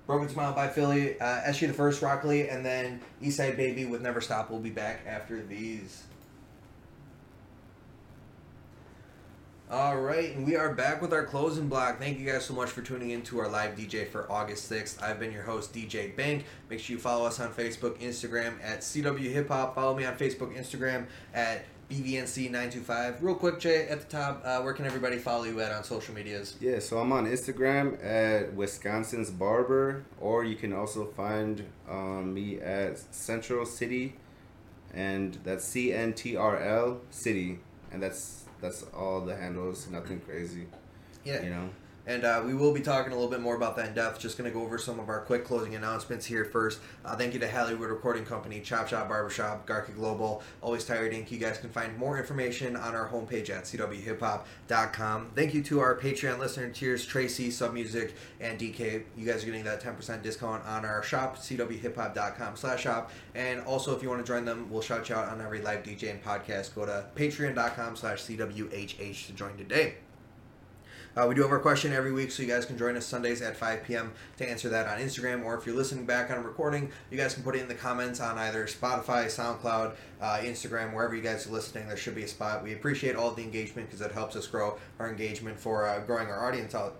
Broken 0.06 0.28
Smile 0.28 0.52
by 0.52 0.68
Philly, 0.68 1.18
uh, 1.18 1.40
SG 1.42 1.66
the 1.66 1.72
First, 1.72 2.02
Rockley, 2.02 2.48
and 2.50 2.64
then 2.64 3.00
Eastside 3.22 3.56
Baby 3.56 3.86
with 3.86 4.02
Never 4.02 4.20
Stop. 4.20 4.50
We'll 4.50 4.60
be 4.60 4.70
back 4.70 5.00
after 5.06 5.42
these. 5.42 6.04
All 9.70 9.96
right, 9.96 10.36
and 10.36 10.46
we 10.46 10.56
are 10.56 10.74
back 10.74 11.00
with 11.00 11.12
our 11.14 11.24
closing 11.24 11.68
block. 11.68 11.98
Thank 11.98 12.18
you 12.18 12.30
guys 12.30 12.44
so 12.44 12.52
much 12.52 12.68
for 12.68 12.82
tuning 12.82 13.10
in 13.10 13.22
to 13.22 13.40
our 13.40 13.48
live 13.48 13.74
DJ 13.74 14.06
for 14.06 14.30
August 14.30 14.70
6th. 14.70 15.02
I've 15.02 15.18
been 15.18 15.32
your 15.32 15.42
host, 15.42 15.72
DJ 15.72 16.14
Bank. 16.14 16.44
Make 16.68 16.80
sure 16.80 16.96
you 16.96 17.00
follow 17.00 17.24
us 17.24 17.40
on 17.40 17.50
Facebook, 17.50 17.98
Instagram 17.98 18.62
at 18.62 18.80
CW 18.80 19.32
Hip 19.32 19.48
Hop. 19.48 19.74
Follow 19.74 19.96
me 19.96 20.04
on 20.04 20.16
Facebook, 20.16 20.54
Instagram 20.54 21.06
at 21.32 21.64
BVNC925. 21.94 23.16
Real 23.20 23.34
quick, 23.34 23.60
Jay, 23.60 23.86
at 23.88 24.00
the 24.00 24.16
top, 24.16 24.42
uh, 24.44 24.60
where 24.62 24.72
can 24.72 24.84
everybody 24.84 25.18
follow 25.18 25.44
you 25.44 25.60
at 25.60 25.70
on 25.70 25.84
social 25.84 26.14
medias? 26.14 26.56
Yeah, 26.60 26.78
so 26.78 26.98
I'm 26.98 27.12
on 27.12 27.26
Instagram 27.26 28.04
at 28.04 28.52
Wisconsin's 28.54 29.30
Barber, 29.30 30.04
or 30.20 30.44
you 30.44 30.56
can 30.56 30.72
also 30.72 31.06
find 31.06 31.64
um, 31.88 32.34
me 32.34 32.60
at 32.60 32.98
Central 33.14 33.64
City, 33.64 34.14
and 34.92 35.38
that's 35.44 35.64
C 35.64 35.92
N 35.92 36.12
T 36.14 36.36
R 36.36 36.58
L 36.58 37.00
City, 37.10 37.60
and 37.92 38.02
that's 38.02 38.44
that's 38.60 38.84
all 38.96 39.20
the 39.20 39.36
handles, 39.36 39.88
nothing 39.90 40.20
crazy. 40.20 40.66
Yeah. 41.24 41.42
You 41.42 41.50
know. 41.50 41.70
And 42.06 42.24
uh, 42.24 42.42
we 42.44 42.54
will 42.54 42.72
be 42.72 42.80
talking 42.80 43.12
a 43.12 43.14
little 43.14 43.30
bit 43.30 43.40
more 43.40 43.56
about 43.56 43.76
that 43.76 43.88
in 43.88 43.94
depth. 43.94 44.20
Just 44.20 44.36
going 44.36 44.50
to 44.50 44.54
go 44.54 44.62
over 44.62 44.76
some 44.76 45.00
of 45.00 45.08
our 45.08 45.20
quick 45.20 45.44
closing 45.44 45.74
announcements 45.74 46.26
here 46.26 46.44
first. 46.44 46.80
Uh, 47.04 47.16
thank 47.16 47.32
you 47.32 47.40
to 47.40 47.48
Halliewood 47.48 47.88
Recording 47.88 48.24
Company, 48.24 48.60
Chop 48.60 48.88
Shop 48.88 49.08
Barbershop, 49.08 49.66
Garke 49.66 49.94
Global, 49.94 50.42
Always 50.60 50.84
Tired 50.84 51.14
Ink. 51.14 51.32
You 51.32 51.38
guys 51.38 51.58
can 51.58 51.70
find 51.70 51.96
more 51.96 52.18
information 52.18 52.76
on 52.76 52.94
our 52.94 53.08
homepage 53.08 53.48
at 53.48 53.64
cwhiphop.com. 53.64 55.30
Thank 55.34 55.54
you 55.54 55.62
to 55.62 55.80
our 55.80 55.96
Patreon 55.96 56.38
listener 56.38 56.68
tiers, 56.68 57.06
Tracy, 57.06 57.48
Submuzik, 57.48 58.12
and 58.40 58.58
DK. 58.58 59.04
You 59.16 59.26
guys 59.26 59.42
are 59.42 59.46
getting 59.46 59.64
that 59.64 59.82
10% 59.82 60.22
discount 60.22 60.64
on 60.66 60.84
our 60.84 61.02
shop, 61.02 61.38
cwhiphop.com 61.38 62.56
slash 62.56 62.82
shop. 62.82 63.10
And 63.34 63.60
also, 63.62 63.96
if 63.96 64.02
you 64.02 64.10
want 64.10 64.24
to 64.24 64.30
join 64.30 64.44
them, 64.44 64.68
we'll 64.70 64.82
shout 64.82 65.08
you 65.08 65.14
out 65.14 65.28
on 65.28 65.40
every 65.40 65.62
live 65.62 65.82
DJ 65.82 66.10
and 66.10 66.22
podcast. 66.22 66.74
Go 66.74 66.84
to 66.84 67.06
patreon.com 67.14 67.96
slash 67.96 68.22
cwhh 68.22 69.26
to 69.26 69.32
join 69.32 69.56
today. 69.56 69.94
Uh, 71.16 71.26
we 71.28 71.34
do 71.34 71.42
have 71.42 71.50
our 71.52 71.60
question 71.60 71.92
every 71.92 72.10
week, 72.10 72.32
so 72.32 72.42
you 72.42 72.48
guys 72.48 72.66
can 72.66 72.76
join 72.76 72.96
us 72.96 73.06
Sundays 73.06 73.40
at 73.40 73.56
5 73.56 73.84
p.m. 73.84 74.12
to 74.36 74.48
answer 74.48 74.68
that 74.68 74.88
on 74.88 74.98
Instagram, 74.98 75.44
or 75.44 75.56
if 75.56 75.64
you're 75.64 75.76
listening 75.76 76.04
back 76.04 76.28
on 76.28 76.38
a 76.38 76.42
recording, 76.42 76.90
you 77.08 77.16
guys 77.16 77.34
can 77.34 77.44
put 77.44 77.54
it 77.54 77.60
in 77.60 77.68
the 77.68 77.74
comments 77.74 78.18
on 78.18 78.36
either 78.36 78.66
Spotify, 78.66 79.26
SoundCloud, 79.26 79.94
uh, 80.20 80.38
Instagram, 80.38 80.92
wherever 80.92 81.14
you 81.14 81.22
guys 81.22 81.46
are 81.46 81.52
listening. 81.52 81.86
There 81.86 81.96
should 81.96 82.16
be 82.16 82.24
a 82.24 82.28
spot. 82.28 82.64
We 82.64 82.72
appreciate 82.72 83.14
all 83.14 83.30
the 83.30 83.44
engagement 83.44 83.88
because 83.88 84.04
it 84.04 84.10
helps 84.10 84.34
us 84.34 84.48
grow 84.48 84.76
our 84.98 85.08
engagement 85.08 85.60
for 85.60 85.86
uh, 85.86 86.00
growing 86.00 86.26
our 86.26 86.48
audience 86.48 86.74
out. 86.74 86.96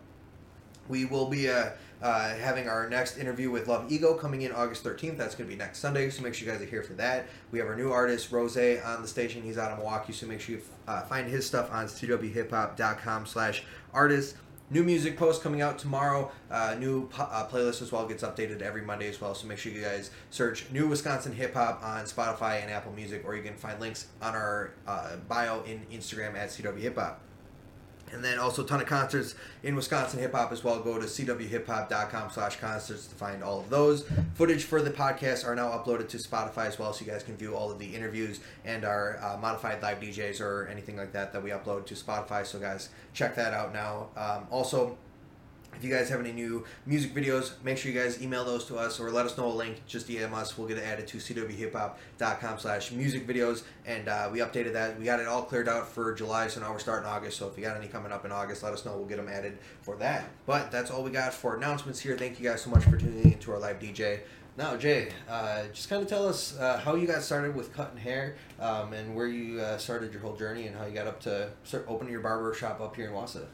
We 0.89 1.07
will 1.07 1.29
be 1.29 1.51
uh, 1.51 1.71
uh, 2.05 2.35
having 2.35 2.69
our 2.69 2.87
next 2.89 3.17
interview 3.17 3.51
with 3.51 3.67
Love 3.67 3.91
Ego 3.91 4.13
coming 4.13 4.43
in 4.43 4.53
August 4.53 4.85
13th. 4.85 5.17
That's 5.17 5.35
going 5.35 5.49
to 5.49 5.57
be 5.57 5.59
next 5.59 5.79
Sunday, 5.79 6.11
so 6.11 6.23
make 6.23 6.35
sure 6.35 6.47
you 6.47 6.53
guys 6.53 6.61
are 6.61 6.67
here 6.67 6.83
for 6.83 6.93
that. 6.93 7.27
We 7.51 7.59
have 7.59 7.67
our 7.67 7.75
new 7.75 7.91
artist, 7.91 8.31
Rose, 8.31 8.59
on 8.59 9.01
the 9.01 9.09
station. 9.09 9.43
He's 9.43 9.57
out 9.57 9.73
of 9.73 9.79
Milwaukee, 9.79 10.13
so 10.13 10.27
make 10.27 10.43
sure 10.43 10.57
you 10.57 10.63
uh, 10.87 11.01
find 11.03 11.27
his 11.27 11.47
stuff 11.47 11.73
on 11.73 11.87
cwhiphop.com 11.87 13.25
slash 13.25 13.65
artist. 13.95 14.37
New 14.71 14.85
music 14.85 15.17
post 15.17 15.43
coming 15.43 15.63
out 15.63 15.79
tomorrow. 15.79 16.31
Uh, 16.51 16.77
new 16.79 17.09
po- 17.09 17.23
uh, 17.23 17.49
playlist 17.49 17.81
as 17.81 17.91
well 17.91 18.07
gets 18.07 18.23
updated 18.23 18.61
every 18.61 18.83
Monday 18.83 19.09
as 19.09 19.19
well. 19.19 19.35
So 19.35 19.47
make 19.47 19.57
sure 19.57 19.73
you 19.73 19.81
guys 19.81 20.11
search 20.29 20.71
New 20.71 20.87
Wisconsin 20.87 21.33
Hip 21.33 21.55
Hop 21.55 21.83
on 21.83 22.05
Spotify 22.05 22.61
and 22.61 22.71
Apple 22.71 22.93
Music, 22.93 23.23
or 23.25 23.35
you 23.35 23.43
can 23.43 23.57
find 23.57 23.81
links 23.81 24.09
on 24.21 24.35
our 24.35 24.73
uh, 24.87 25.17
bio 25.27 25.63
in 25.63 25.87
Instagram 25.91 26.35
at 26.35 26.51
CW 26.51 26.81
Hip 26.81 26.97
Hop. 26.97 27.21
And 28.13 28.25
then 28.25 28.39
also 28.39 28.63
a 28.65 28.67
ton 28.67 28.81
of 28.81 28.87
concerts 28.87 29.35
in 29.63 29.75
Wisconsin 29.75 30.21
hip 30.21 30.33
hop 30.33 30.53
as 30.53 30.63
well. 30.63 30.81
Go 30.81 30.99
to 30.99 31.07
cwhiphop.com 31.07 32.31
slash 32.31 32.57
concerts 32.61 33.07
to 33.07 33.15
find 33.15 33.43
all 33.43 33.61
of 33.61 33.71
those. 33.71 34.09
Footage 34.35 34.65
for 34.65 34.81
the 34.81 34.91
podcast 34.91 35.47
are 35.47 35.55
now 35.55 35.71
uploaded 35.71 36.09
to 36.09 36.19
Spotify 36.19 36.67
as 36.67 36.79
well, 36.79 36.93
so 36.93 37.05
you 37.05 37.11
guys 37.11 37.23
can 37.23 37.37
view 37.37 37.57
all 37.57 37.71
of 37.71 37.79
the 37.79 37.95
interviews 37.95 38.41
and 38.65 38.85
our 38.85 39.19
uh, 39.23 39.37
modified 39.39 39.83
live 39.83 40.01
DJs 40.01 40.41
or 40.41 40.69
anything 40.69 40.97
like 40.97 41.13
that 41.13 41.33
that 41.33 41.43
we 41.43 41.51
upload 41.51 41.87
to 41.87 41.95
Spotify. 41.95 42.47
So 42.47 42.59
guys, 42.59 42.91
check 43.13 43.35
that 43.37 43.53
out 43.53 43.73
now. 43.73 44.09
Um, 44.17 44.47
also, 44.51 44.97
if 45.77 45.85
you 45.85 45.91
guys 45.91 46.09
have 46.09 46.21
any 46.21 46.33
new 46.33 46.65
music 46.87 47.15
videos, 47.15 47.53
make 47.63 47.79
sure 47.79 47.91
you 47.91 47.99
guys 47.99 48.23
email 48.23 48.45
those 48.45 48.65
to 48.67 48.77
us 48.77 49.01
or 49.01 49.11
let 49.11 49.27
us 49.27 49.37
know 49.37 49.47
a 49.47 49.53
link. 49.53 49.83
Just 49.87 50.09
DM 50.09 50.33
us. 50.33 50.57
We'll 50.57 50.69
get 50.69 50.79
it 50.79 50.85
added 50.85 51.07
to 51.09 51.19
cwhiphop.com 51.19 52.59
slash 52.59 52.93
music 52.93 53.27
videos. 53.27 53.63
And 53.87 54.09
uh, 54.09 54.29
we 54.33 54.39
updated 54.39 54.73
that. 54.75 54.99
We 54.99 55.05
got 55.05 55.21
it 55.21 55.27
all 55.27 55.43
cleared 55.43 55.69
out 55.69 55.89
for 55.89 56.15
July, 56.15 56.49
so 56.49 56.61
now 56.61 56.73
we're 56.73 56.79
starting 56.79 57.09
August. 57.09 57.39
So 57.39 57.49
if 57.49 57.57
you 57.57 57.65
got 57.65 57.77
any 57.77 57.89
coming 57.89 58.13
up 58.13 58.25
in 58.25 58.33
August, 58.33 58.63
let 58.63 58.73
us 58.73 58.85
know. 58.85 58.97
We'll 58.97 59.07
get 59.07 59.17
them 59.17 59.29
added 59.29 59.59
for 59.83 59.97
that. 59.97 60.29
But 60.47 60.71
that's 60.71 60.91
all 60.91 61.03
we 61.03 61.11
got 61.11 61.35
for 61.35 61.57
announcements 61.57 62.01
here. 62.01 62.17
Thank 62.17 62.41
you 62.41 62.49
guys 62.49 62.63
so 62.63 62.71
much 62.71 62.85
for 62.85 62.97
tuning 62.97 63.33
into 63.33 63.53
our 63.53 63.59
live 63.59 63.79
DJ. 63.79 64.21
Now, 64.57 64.77
Jay, 64.77 65.09
uh, 65.29 65.65
just 65.73 65.89
kind 65.89 66.01
of 66.01 66.09
tell 66.09 66.29
us 66.29 66.57
uh, 66.59 66.79
how 66.79 66.95
you 66.95 67.09
got 67.09 67.23
started 67.23 67.57
with 67.57 67.75
cutting 67.75 67.97
hair 67.97 68.37
um, 68.61 68.93
and 68.93 69.17
where 69.17 69.27
you 69.27 69.61
uh, 69.61 69.79
started 69.79 70.13
your 70.13 70.23
whole 70.23 70.37
journey 70.37 70.69
and 70.69 70.77
how 70.77 70.87
you 70.87 70.93
got 70.93 71.09
up 71.09 71.21
to 71.23 71.51
start 71.65 71.85
opening 71.89 72.13
your 72.13 72.21
barber 72.21 72.55
shop 72.55 72.81
up 72.81 72.95
here 72.95 73.09
in 73.09 73.13
Wausau. 73.13 73.47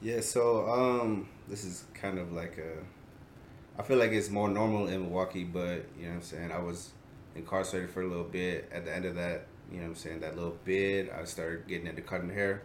Yeah, 0.00 0.20
so 0.20 0.70
um, 0.70 1.28
this 1.48 1.64
is 1.64 1.84
kind 1.94 2.18
of 2.18 2.32
like 2.32 2.58
a. 2.58 3.80
I 3.80 3.82
feel 3.82 3.98
like 3.98 4.12
it's 4.12 4.30
more 4.30 4.48
normal 4.48 4.86
in 4.86 5.02
Milwaukee, 5.02 5.44
but 5.44 5.84
you 5.98 6.04
know 6.04 6.10
what 6.10 6.14
I'm 6.16 6.22
saying. 6.22 6.52
I 6.52 6.58
was 6.58 6.90
incarcerated 7.34 7.90
for 7.90 8.02
a 8.02 8.06
little 8.06 8.24
bit. 8.24 8.70
At 8.72 8.84
the 8.84 8.94
end 8.94 9.04
of 9.04 9.16
that, 9.16 9.46
you 9.70 9.78
know 9.78 9.84
what 9.84 9.88
I'm 9.90 9.94
saying, 9.96 10.20
that 10.20 10.36
little 10.36 10.56
bit, 10.64 11.12
I 11.12 11.24
started 11.24 11.66
getting 11.66 11.86
into 11.86 12.02
cutting 12.02 12.30
hair, 12.30 12.62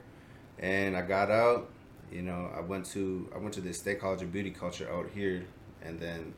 and 0.59 0.95
I 0.95 1.01
got 1.01 1.31
out. 1.31 1.69
You 2.11 2.23
know, 2.23 2.49
I 2.55 2.61
went 2.61 2.85
to 2.87 3.29
I 3.35 3.37
went 3.37 3.53
to 3.55 3.61
the 3.61 3.73
State 3.73 3.99
College 3.99 4.21
of 4.21 4.31
Beauty 4.31 4.51
Culture 4.51 4.91
out 4.91 5.09
here, 5.13 5.45
and 5.81 5.99
then 5.99 6.33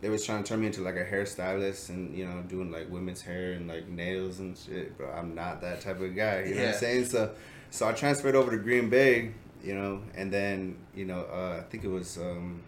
they 0.00 0.08
was 0.08 0.24
trying 0.24 0.42
to 0.42 0.48
turn 0.48 0.60
me 0.60 0.66
into 0.66 0.82
like 0.82 0.96
a 0.96 1.04
hairstylist 1.04 1.88
and 1.90 2.16
you 2.16 2.26
know 2.26 2.42
doing 2.42 2.70
like 2.70 2.90
women's 2.90 3.22
hair 3.22 3.52
and 3.52 3.68
like 3.68 3.88
nails 3.88 4.40
and 4.40 4.56
shit. 4.56 4.96
But 4.98 5.10
I'm 5.10 5.34
not 5.34 5.60
that 5.62 5.80
type 5.80 6.00
of 6.00 6.14
guy. 6.14 6.44
You 6.44 6.54
know 6.54 6.62
what 6.62 6.74
I'm 6.74 6.80
saying? 6.80 7.04
So, 7.06 7.34
so 7.70 7.88
I 7.88 7.92
transferred 7.92 8.34
over 8.34 8.50
to 8.50 8.58
Green 8.58 8.90
Bay 8.90 9.32
you 9.62 9.74
know, 9.74 10.02
and 10.14 10.32
then 10.32 10.76
you 10.94 11.04
know, 11.04 11.20
uh, 11.32 11.58
I 11.60 11.70
think 11.70 11.84
it 11.84 11.88
was 11.90 12.18
um, 12.18 12.62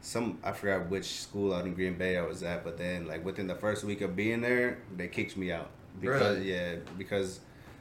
some 0.00 0.38
I 0.42 0.52
forgot 0.52 0.88
which 0.88 1.06
school 1.20 1.52
out 1.54 1.64
in 1.66 1.74
Green 1.74 1.94
Bay 1.98 2.16
I 2.16 2.22
was 2.26 2.42
at, 2.42 2.64
but 2.64 2.78
then 2.78 3.06
like 3.06 3.24
within 3.24 3.46
the 3.46 3.54
first 3.54 3.84
week 3.84 4.00
of 4.00 4.14
being 4.16 4.40
there, 4.40 4.78
they 4.96 5.08
kicked 5.08 5.36
me 5.36 5.52
out 5.52 5.70
because 6.00 6.38
Really? 6.38 6.52
yeah, 6.52 6.74
because 6.96 7.40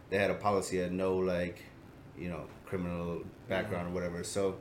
they 0.09 0.17
had 0.17 0.31
a 0.31 0.35
policy 0.35 0.79
of 0.81 0.91
no 0.91 1.17
like, 1.17 1.63
you 2.17 2.29
know, 2.29 2.45
criminal 2.65 3.21
background 3.47 3.89
or 3.89 3.91
whatever. 3.91 4.23
So 4.23 4.55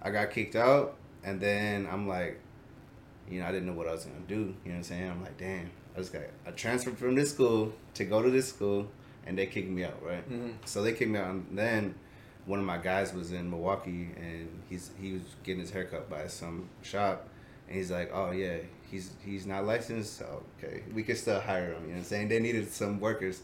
I 0.00 0.10
got 0.10 0.30
kicked 0.30 0.56
out, 0.56 0.96
and 1.24 1.40
then 1.40 1.86
I'm 1.90 2.08
like, 2.08 2.40
you 3.30 3.40
know, 3.40 3.46
I 3.46 3.52
didn't 3.52 3.66
know 3.66 3.72
what 3.74 3.88
I 3.88 3.92
was 3.92 4.04
gonna 4.04 4.18
do. 4.26 4.34
You 4.34 4.40
know 4.44 4.52
what 4.64 4.74
I'm 4.76 4.82
saying? 4.84 5.10
I'm 5.10 5.22
like, 5.22 5.38
damn, 5.38 5.70
I 5.94 5.98
just 5.98 6.12
got 6.12 6.22
I 6.46 6.50
transferred 6.52 6.98
from 6.98 7.14
this 7.14 7.32
school 7.32 7.72
to 7.94 8.04
go 8.04 8.22
to 8.22 8.30
this 8.30 8.48
school, 8.48 8.88
and 9.26 9.36
they 9.38 9.46
kicked 9.46 9.68
me 9.70 9.84
out, 9.84 10.02
right? 10.02 10.28
Mhm. 10.30 10.54
So 10.64 10.82
they 10.82 10.92
kicked 10.92 11.10
me 11.10 11.18
out, 11.18 11.28
and 11.28 11.46
then 11.58 11.94
one 12.46 12.58
of 12.58 12.64
my 12.64 12.78
guys 12.78 13.12
was 13.12 13.32
in 13.32 13.50
Milwaukee, 13.50 14.10
and 14.16 14.48
he's 14.68 14.90
he 15.00 15.12
was 15.12 15.22
getting 15.44 15.60
his 15.60 15.70
haircut 15.70 16.10
by 16.10 16.26
some 16.26 16.68
shop, 16.82 17.28
and 17.68 17.76
he's 17.76 17.90
like, 17.90 18.10
oh 18.12 18.30
yeah, 18.32 18.56
he's 18.90 19.12
he's 19.24 19.46
not 19.46 19.64
licensed, 19.64 20.18
so 20.18 20.42
okay, 20.58 20.82
we 20.94 21.02
can 21.02 21.16
still 21.16 21.40
hire 21.40 21.72
him. 21.72 21.82
You 21.82 21.88
know 21.88 21.92
what 21.94 21.98
I'm 21.98 22.04
saying? 22.04 22.28
They 22.28 22.40
needed 22.40 22.70
some 22.70 23.00
workers. 23.00 23.42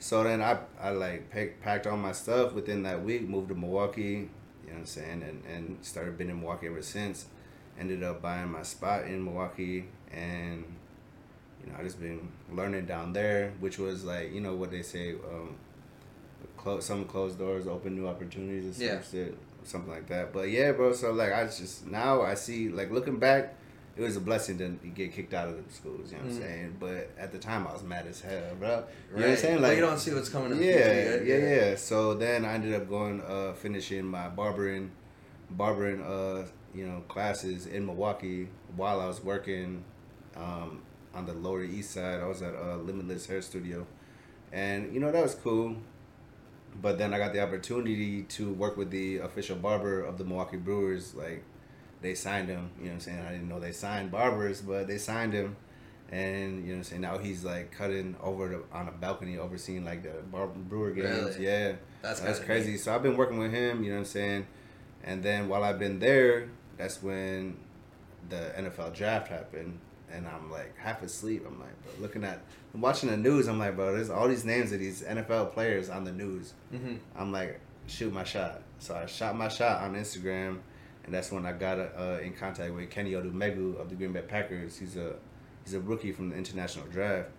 So 0.00 0.22
then 0.22 0.40
I, 0.40 0.58
I 0.80 0.90
like 0.90 1.28
pack, 1.30 1.60
packed 1.60 1.86
all 1.86 1.96
my 1.96 2.12
stuff 2.12 2.52
within 2.52 2.84
that 2.84 3.02
week, 3.02 3.28
moved 3.28 3.48
to 3.48 3.54
Milwaukee, 3.54 4.02
you 4.02 4.18
know 4.68 4.74
what 4.74 4.78
I'm 4.80 4.86
saying, 4.86 5.22
and, 5.22 5.42
and 5.44 5.78
started 5.82 6.16
being 6.16 6.30
in 6.30 6.40
Milwaukee 6.40 6.68
ever 6.68 6.82
since. 6.82 7.26
Ended 7.78 8.02
up 8.02 8.22
buying 8.22 8.50
my 8.50 8.62
spot 8.62 9.04
in 9.04 9.24
Milwaukee, 9.24 9.86
and 10.12 10.64
you 11.64 11.72
know, 11.72 11.78
I 11.78 11.82
just 11.82 12.00
been 12.00 12.28
learning 12.52 12.86
down 12.86 13.12
there, 13.12 13.52
which 13.60 13.78
was 13.78 14.04
like, 14.04 14.32
you 14.32 14.40
know, 14.40 14.54
what 14.54 14.70
they 14.70 14.82
say, 14.82 15.12
um, 15.12 15.56
close 16.58 16.84
some 16.84 17.04
closed 17.06 17.38
doors 17.38 17.66
open 17.66 17.94
new 17.96 18.06
opportunities 18.06 18.64
and 18.66 18.76
Yeah. 18.76 18.90
stuff, 19.00 19.10
shit, 19.12 19.34
something 19.64 19.90
like 19.90 20.06
that. 20.08 20.32
But 20.32 20.50
yeah, 20.50 20.72
bro. 20.72 20.92
So 20.92 21.12
like, 21.12 21.32
I 21.32 21.44
just 21.44 21.86
now 21.86 22.22
I 22.22 22.34
see 22.34 22.68
like 22.68 22.90
looking 22.90 23.18
back, 23.18 23.54
it 23.96 24.02
was 24.02 24.16
a 24.16 24.20
blessing 24.20 24.58
to 24.58 24.68
get 24.88 25.12
kicked 25.12 25.34
out 25.34 25.48
of 25.48 25.56
the 25.66 25.72
schools. 25.72 26.12
You 26.12 26.18
know 26.18 26.24
what 26.24 26.32
Mhm. 26.32 26.36
I'm 26.36 26.42
saying? 26.42 26.76
But 26.78 27.10
at 27.18 27.32
the 27.32 27.38
time, 27.38 27.66
I 27.66 27.72
was 27.72 27.82
mad 27.82 28.06
as 28.06 28.20
hell, 28.20 28.54
bro. 28.58 28.68
You 28.68 28.74
know 28.74 28.82
what 29.22 29.24
I'm 29.30 29.36
saying? 29.36 29.54
Well, 29.54 29.62
Like 29.70 29.76
you 29.78 29.82
don't 29.84 29.98
see 29.98 30.12
what's 30.14 30.28
coming 30.28 30.52
in 30.52 30.58
the 30.58 30.64
yeah, 30.64 30.76
yeah, 30.76 31.20
yet. 31.22 31.68
yeah. 31.70 31.74
So 31.76 32.14
then 32.14 32.44
I 32.44 32.52
ended 32.54 32.74
up 32.74 32.88
going, 32.88 33.20
uh, 33.22 33.54
finishing 33.54 34.04
my 34.04 34.28
barbering, 34.28 34.90
barbering, 35.50 36.02
uh, 36.02 36.46
you 36.74 36.86
know, 36.86 37.00
classes 37.08 37.66
in 37.66 37.86
Milwaukee 37.86 38.48
while 38.76 39.00
I 39.00 39.06
was 39.06 39.24
working, 39.24 39.82
um, 40.36 40.82
on 41.14 41.26
the 41.26 41.32
Lower 41.32 41.64
East 41.64 41.90
Side. 41.92 42.20
I 42.20 42.26
was 42.26 42.42
at 42.42 42.54
uh, 42.54 42.76
Limitless 42.76 43.26
Hair 43.26 43.42
Studio, 43.42 43.84
and 44.52 44.92
you 44.94 45.00
know 45.00 45.10
that 45.10 45.22
was 45.22 45.34
cool. 45.34 45.76
But 46.80 46.98
then 46.98 47.12
I 47.12 47.18
got 47.18 47.32
the 47.32 47.40
opportunity 47.42 48.22
to 48.22 48.52
work 48.52 48.76
with 48.76 48.90
the 48.90 49.18
official 49.18 49.56
barber 49.56 50.02
of 50.02 50.16
the 50.18 50.24
Milwaukee 50.24 50.56
Brewers. 50.56 51.14
Like, 51.14 51.42
they 52.02 52.14
signed 52.14 52.48
him. 52.48 52.70
You 52.78 52.84
know 52.84 52.90
what 52.90 52.94
I'm 52.94 53.00
saying? 53.00 53.20
I 53.26 53.32
didn't 53.32 53.48
know 53.48 53.58
they 53.60 53.72
signed 53.72 54.10
barbers, 54.10 54.60
but 54.60 54.86
they 54.86 54.98
signed 54.98 55.32
him. 55.32 55.56
And 56.10 56.60
you 56.62 56.68
know 56.68 56.72
what 56.72 56.76
I'm 56.78 56.84
saying? 56.84 57.00
Now 57.02 57.18
he's 57.18 57.44
like 57.44 57.70
cutting 57.72 58.16
over 58.22 58.48
the, 58.48 58.62
on 58.72 58.88
a 58.88 58.92
balcony, 58.92 59.36
overseeing 59.38 59.84
like 59.84 60.02
the 60.02 60.22
bar, 60.30 60.46
brewer 60.46 60.92
games. 60.92 61.36
Really? 61.36 61.44
Yeah, 61.46 61.72
That's, 62.00 62.20
that's 62.20 62.38
crazy. 62.40 62.72
neat. 62.72 62.80
So 62.80 62.94
I've 62.94 63.02
been 63.02 63.16
working 63.16 63.38
with 63.38 63.52
him. 63.52 63.82
You 63.82 63.90
know 63.90 63.96
what 63.96 64.00
I'm 64.00 64.06
saying? 64.06 64.46
And 65.04 65.22
then 65.22 65.48
while 65.48 65.64
I've 65.64 65.78
been 65.78 65.98
there, 65.98 66.48
that's 66.78 67.02
when 67.02 67.58
the 68.30 68.52
NFL 68.56 68.94
draft 68.94 69.28
happened, 69.28 69.78
and 70.12 70.26
I'm 70.26 70.50
like 70.50 70.76
half 70.78 71.02
asleep. 71.02 71.44
I'm 71.46 71.58
like, 71.60 71.70
looking 72.00 72.24
at, 72.24 72.40
I'm 72.74 72.80
watching 72.80 73.10
the 73.10 73.16
news. 73.16 73.46
I'm 73.48 73.58
like, 73.58 73.76
bro, 73.76 73.94
there's 73.94 74.10
all 74.10 74.28
these 74.28 74.44
names 74.44 74.72
of 74.72 74.78
these 74.80 75.02
NFL 75.02 75.52
players 75.52 75.88
on 75.90 76.04
the 76.04 76.12
news. 76.12 76.54
Mhm. 76.72 76.98
I'm 77.16 77.32
like, 77.32 77.60
shoot 77.86 78.12
my 78.12 78.24
shot. 78.24 78.62
So 78.78 78.94
I 78.94 79.06
shot 79.06 79.36
my 79.36 79.48
shot 79.48 79.82
on 79.82 79.94
Instagram, 79.94 80.58
and 81.04 81.14
that's 81.14 81.32
when 81.32 81.44
I 81.46 81.52
got 81.52 81.78
uh, 81.78 82.18
in 82.22 82.32
contact 82.34 82.72
with 82.74 82.90
Kenny 82.90 83.12
Odumegwu 83.12 83.80
of 83.80 83.88
the 83.88 83.94
Green 83.96 84.12
Bay 84.12 84.22
Packers. 84.22 84.78
He's 84.78 84.96
a 84.96 85.16
he's 85.64 85.74
a 85.74 85.80
rookie 85.80 86.12
from 86.12 86.30
the 86.30 86.36
international 86.36 86.86
draft, 86.86 87.30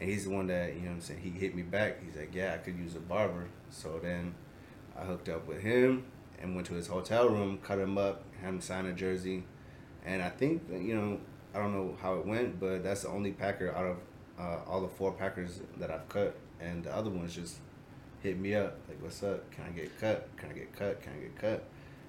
and 0.00 0.08
he's 0.08 0.24
the 0.24 0.30
one 0.30 0.46
that 0.46 0.74
you 0.74 0.80
know 0.80 0.86
what 0.88 0.94
I'm 0.94 1.00
saying. 1.00 1.20
He 1.20 1.30
hit 1.30 1.54
me 1.54 1.62
back. 1.62 2.02
He's 2.04 2.16
like, 2.16 2.34
yeah, 2.34 2.54
I 2.54 2.58
could 2.58 2.76
use 2.78 2.94
a 2.96 3.00
barber. 3.00 3.46
So 3.70 3.98
then 4.02 4.34
I 4.98 5.02
hooked 5.04 5.28
up 5.28 5.46
with 5.46 5.60
him 5.60 6.04
and 6.40 6.54
went 6.54 6.66
to 6.68 6.74
his 6.74 6.86
hotel 6.86 7.28
room, 7.28 7.58
cut 7.62 7.78
him 7.78 7.98
up, 7.98 8.22
had 8.40 8.48
him 8.50 8.60
sign 8.60 8.86
a 8.86 8.92
jersey, 8.92 9.44
and 10.04 10.22
I 10.22 10.28
think 10.30 10.62
you 10.70 10.94
know 10.94 11.18
I 11.56 11.60
don't 11.60 11.72
know 11.72 11.96
how 12.02 12.14
it 12.18 12.26
went, 12.26 12.60
but 12.60 12.82
that's 12.84 13.02
the 13.02 13.08
only 13.08 13.32
Packer 13.32 13.74
out 13.74 13.86
of 13.86 13.96
uh, 14.38 14.58
all 14.68 14.82
the 14.82 14.88
four 14.88 15.12
Packers 15.12 15.60
that 15.78 15.90
I've 15.90 16.06
cut, 16.10 16.36
and 16.60 16.84
the 16.84 16.94
other 16.94 17.08
ones 17.08 17.34
just 17.34 17.56
hit 18.22 18.38
me 18.38 18.54
up 18.54 18.76
like, 18.88 19.02
"What's 19.02 19.22
up? 19.22 19.50
Can 19.50 19.64
I 19.64 19.70
get 19.70 19.98
cut? 19.98 20.28
Can 20.36 20.50
I 20.50 20.52
get 20.52 20.76
cut? 20.76 21.00
Can 21.02 21.12
I 21.14 21.16
get 21.22 21.38
cut?" 21.38 21.64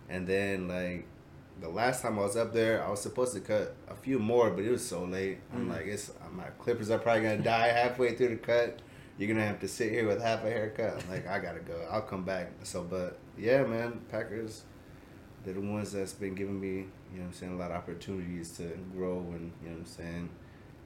And 0.10 0.28
then 0.28 0.68
like 0.68 1.06
the 1.62 1.70
last 1.70 2.02
time 2.02 2.20
I 2.20 2.24
was 2.24 2.36
up 2.36 2.52
there, 2.54 2.84
I 2.84 2.90
was 2.90 3.02
supposed 3.02 3.34
to 3.36 3.40
cut 3.40 3.74
a 3.90 3.96
few 3.96 4.20
more, 4.20 4.50
but 4.52 4.66
it 4.66 4.70
was 4.72 4.86
so 4.86 5.06
late. 5.06 5.38
I'm 5.54 5.68
Mhm. 5.68 5.70
like, 5.70 5.86
"It's 5.86 6.12
my 6.34 6.48
clippers 6.60 6.92
are 6.92 7.00
probably 7.00 7.24
gonna 7.24 7.38
die 7.42 7.68
halfway 7.70 8.16
through 8.16 8.30
the 8.30 8.36
cut. 8.36 8.80
You're 9.18 9.30
gonna 9.30 9.46
have 9.48 9.60
to 9.62 9.68
sit 9.70 9.92
here 9.92 10.06
with 10.08 10.22
half 10.22 10.44
a 10.44 10.50
haircut." 10.50 11.02
I'm 11.02 11.10
like, 11.10 11.26
"I 11.26 11.40
gotta 11.40 11.62
go. 11.62 11.88
I'll 11.90 12.02
come 12.02 12.24
back." 12.26 12.50
So, 12.64 12.84
but 12.84 13.18
yeah, 13.38 13.64
man, 13.64 14.02
Packers. 14.10 14.64
They're 15.46 15.54
the 15.54 15.62
ones 15.62 15.94
that's 15.94 16.12
been 16.14 16.36
giving 16.36 16.60
me, 16.60 16.88
you 17.12 17.20
know 17.20 17.26
what 17.26 17.28
I'm 17.30 17.34
saying, 17.34 17.54
a 17.54 17.58
lot 17.58 17.72
of 17.72 17.78
opportunities 17.78 18.52
to 18.58 18.64
grow 18.96 19.20
and, 19.32 19.52
you 19.64 19.70
know 19.70 19.76
what 19.76 19.80
I'm 19.80 19.86
saying, 19.86 20.30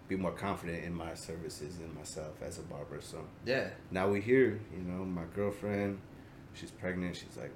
be 0.07 0.15
more 0.15 0.31
confident 0.31 0.83
in 0.83 0.93
my 0.93 1.13
services 1.13 1.77
and 1.79 1.93
myself 1.95 2.41
as 2.41 2.59
a 2.59 2.61
barber. 2.63 2.99
So 3.01 3.25
Yeah. 3.45 3.69
now 3.91 4.09
we 4.09 4.21
here, 4.21 4.59
you 4.75 4.81
know, 4.83 5.03
my 5.05 5.23
girlfriend, 5.35 5.99
she's 6.53 6.71
pregnant. 6.71 7.15
She's 7.15 7.37
like, 7.37 7.51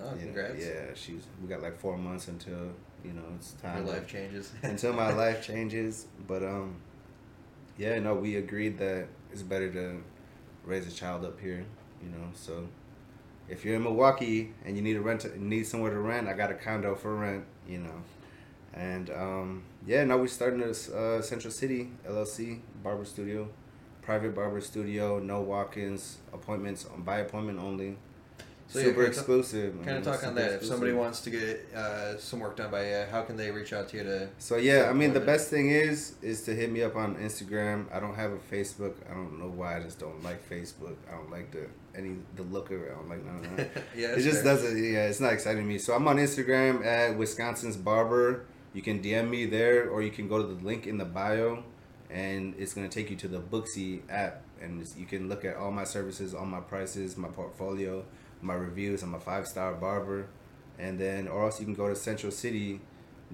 Oh, 0.00 0.10
you 0.14 0.20
know, 0.20 0.24
congrats. 0.26 0.64
yeah, 0.64 0.94
she's, 0.94 1.24
we 1.42 1.48
got 1.48 1.62
like 1.62 1.78
four 1.78 1.96
months 1.96 2.28
until, 2.28 2.70
you 3.04 3.12
know, 3.12 3.24
it's 3.36 3.52
time. 3.54 3.84
to- 3.86 3.92
life 3.92 4.06
changes. 4.06 4.52
until 4.62 4.92
my 4.92 5.12
life 5.24 5.44
changes. 5.44 6.06
But, 6.28 6.42
um, 6.42 6.76
yeah, 7.78 7.98
no, 7.98 8.14
we 8.14 8.36
agreed 8.36 8.78
that 8.78 9.08
it's 9.32 9.42
better 9.42 9.70
to 9.72 10.02
raise 10.64 10.86
a 10.86 10.90
child 10.90 11.24
up 11.24 11.40
here, 11.40 11.64
you 12.02 12.08
know, 12.10 12.28
so 12.34 12.66
if 13.48 13.64
you're 13.64 13.76
in 13.76 13.82
Milwaukee 13.84 14.52
and 14.64 14.76
you 14.76 14.82
need 14.82 14.96
a 14.96 15.00
rent, 15.00 15.24
need 15.40 15.64
somewhere 15.66 15.92
to 15.92 15.98
rent, 15.98 16.26
I 16.28 16.32
got 16.32 16.50
a 16.50 16.54
condo 16.54 16.94
for 16.96 17.14
rent, 17.14 17.44
you 17.68 17.78
know. 17.78 18.02
And 18.74 19.10
um, 19.10 19.62
yeah, 19.86 20.04
now 20.04 20.18
we're 20.18 20.26
starting 20.26 20.60
this 20.60 20.90
uh, 20.90 21.22
Central 21.22 21.52
City 21.52 21.90
LLC 22.06 22.60
barber 22.82 23.04
studio, 23.04 23.48
private 24.02 24.34
barber 24.34 24.60
studio, 24.60 25.18
no 25.18 25.40
walk-ins, 25.40 26.18
appointments 26.32 26.84
by 26.98 27.18
appointment 27.18 27.58
only. 27.58 27.96
So, 28.68 28.80
yeah, 28.80 28.86
Super 28.86 29.04
kinda 29.04 29.08
exclusive. 29.08 29.84
Kind 29.84 29.98
of 29.98 30.04
talk 30.04 30.26
on 30.26 30.34
that. 30.34 30.54
If 30.54 30.64
somebody 30.64 30.92
wants 30.92 31.20
to 31.20 31.30
get 31.30 31.66
uh, 31.74 32.18
some 32.18 32.40
work 32.40 32.56
done 32.56 32.70
by 32.70 32.88
you, 32.88 33.04
how 33.10 33.22
can 33.22 33.36
they 33.36 33.50
reach 33.52 33.72
out 33.72 33.88
to 33.90 33.96
you 33.96 34.02
to? 34.02 34.28
So 34.38 34.56
yeah, 34.56 34.88
I 34.90 34.92
mean 34.92 35.12
the 35.12 35.20
best 35.20 35.50
thing 35.50 35.70
is 35.70 36.14
is 36.20 36.42
to 36.42 36.54
hit 36.54 36.72
me 36.72 36.82
up 36.82 36.96
on 36.96 37.14
Instagram. 37.16 37.86
I 37.92 38.00
don't 38.00 38.16
have 38.16 38.32
a 38.32 38.38
Facebook. 38.38 38.94
I 39.08 39.14
don't 39.14 39.38
know 39.38 39.48
why. 39.48 39.76
I 39.76 39.82
just 39.82 40.00
don't 40.00 40.20
like 40.24 40.48
Facebook. 40.50 40.96
I 41.08 41.16
don't 41.16 41.30
like 41.30 41.52
the 41.52 41.68
any 41.94 42.16
the 42.34 42.42
look 42.42 42.70
of 42.72 42.82
it. 42.82 42.90
I 42.90 42.94
don't 42.94 43.08
like 43.08 43.24
none 43.24 43.36
of 43.36 43.56
that. 43.56 43.70
yeah, 43.96 44.08
it 44.08 44.20
just 44.20 44.42
fair. 44.42 44.54
doesn't. 44.54 44.76
Yeah, 44.76 45.06
it's 45.06 45.20
not 45.20 45.32
exciting 45.32 45.62
to 45.62 45.68
me. 45.68 45.78
So 45.78 45.94
I'm 45.94 46.06
on 46.08 46.16
Instagram 46.16 46.84
at 46.84 47.16
Wisconsin's 47.16 47.76
Barber. 47.76 48.46
You 48.72 48.82
can 48.82 49.00
DM 49.00 49.30
me 49.30 49.46
there, 49.46 49.88
or 49.88 50.02
you 50.02 50.10
can 50.10 50.28
go 50.28 50.38
to 50.38 50.46
the 50.46 50.64
link 50.64 50.86
in 50.86 50.98
the 50.98 51.04
bio, 51.04 51.62
and 52.10 52.54
it's 52.58 52.74
gonna 52.74 52.88
take 52.88 53.10
you 53.10 53.16
to 53.16 53.28
the 53.28 53.38
Booksy 53.38 54.00
app, 54.10 54.42
and 54.60 54.86
you 54.98 55.06
can 55.06 55.28
look 55.28 55.44
at 55.44 55.56
all 55.56 55.70
my 55.70 55.84
services, 55.84 56.34
all 56.34 56.44
my 56.44 56.60
prices, 56.60 57.16
my 57.16 57.28
portfolio, 57.28 58.04
my 58.42 58.54
reviews. 58.54 59.02
I'm 59.02 59.14
a 59.14 59.20
five 59.20 59.46
star 59.46 59.74
barber, 59.74 60.28
and 60.78 60.98
then 60.98 61.28
or 61.28 61.44
else 61.44 61.60
you 61.60 61.66
can 61.66 61.74
go 61.74 61.88
to 61.88 61.96
Central 61.96 62.32
City. 62.32 62.80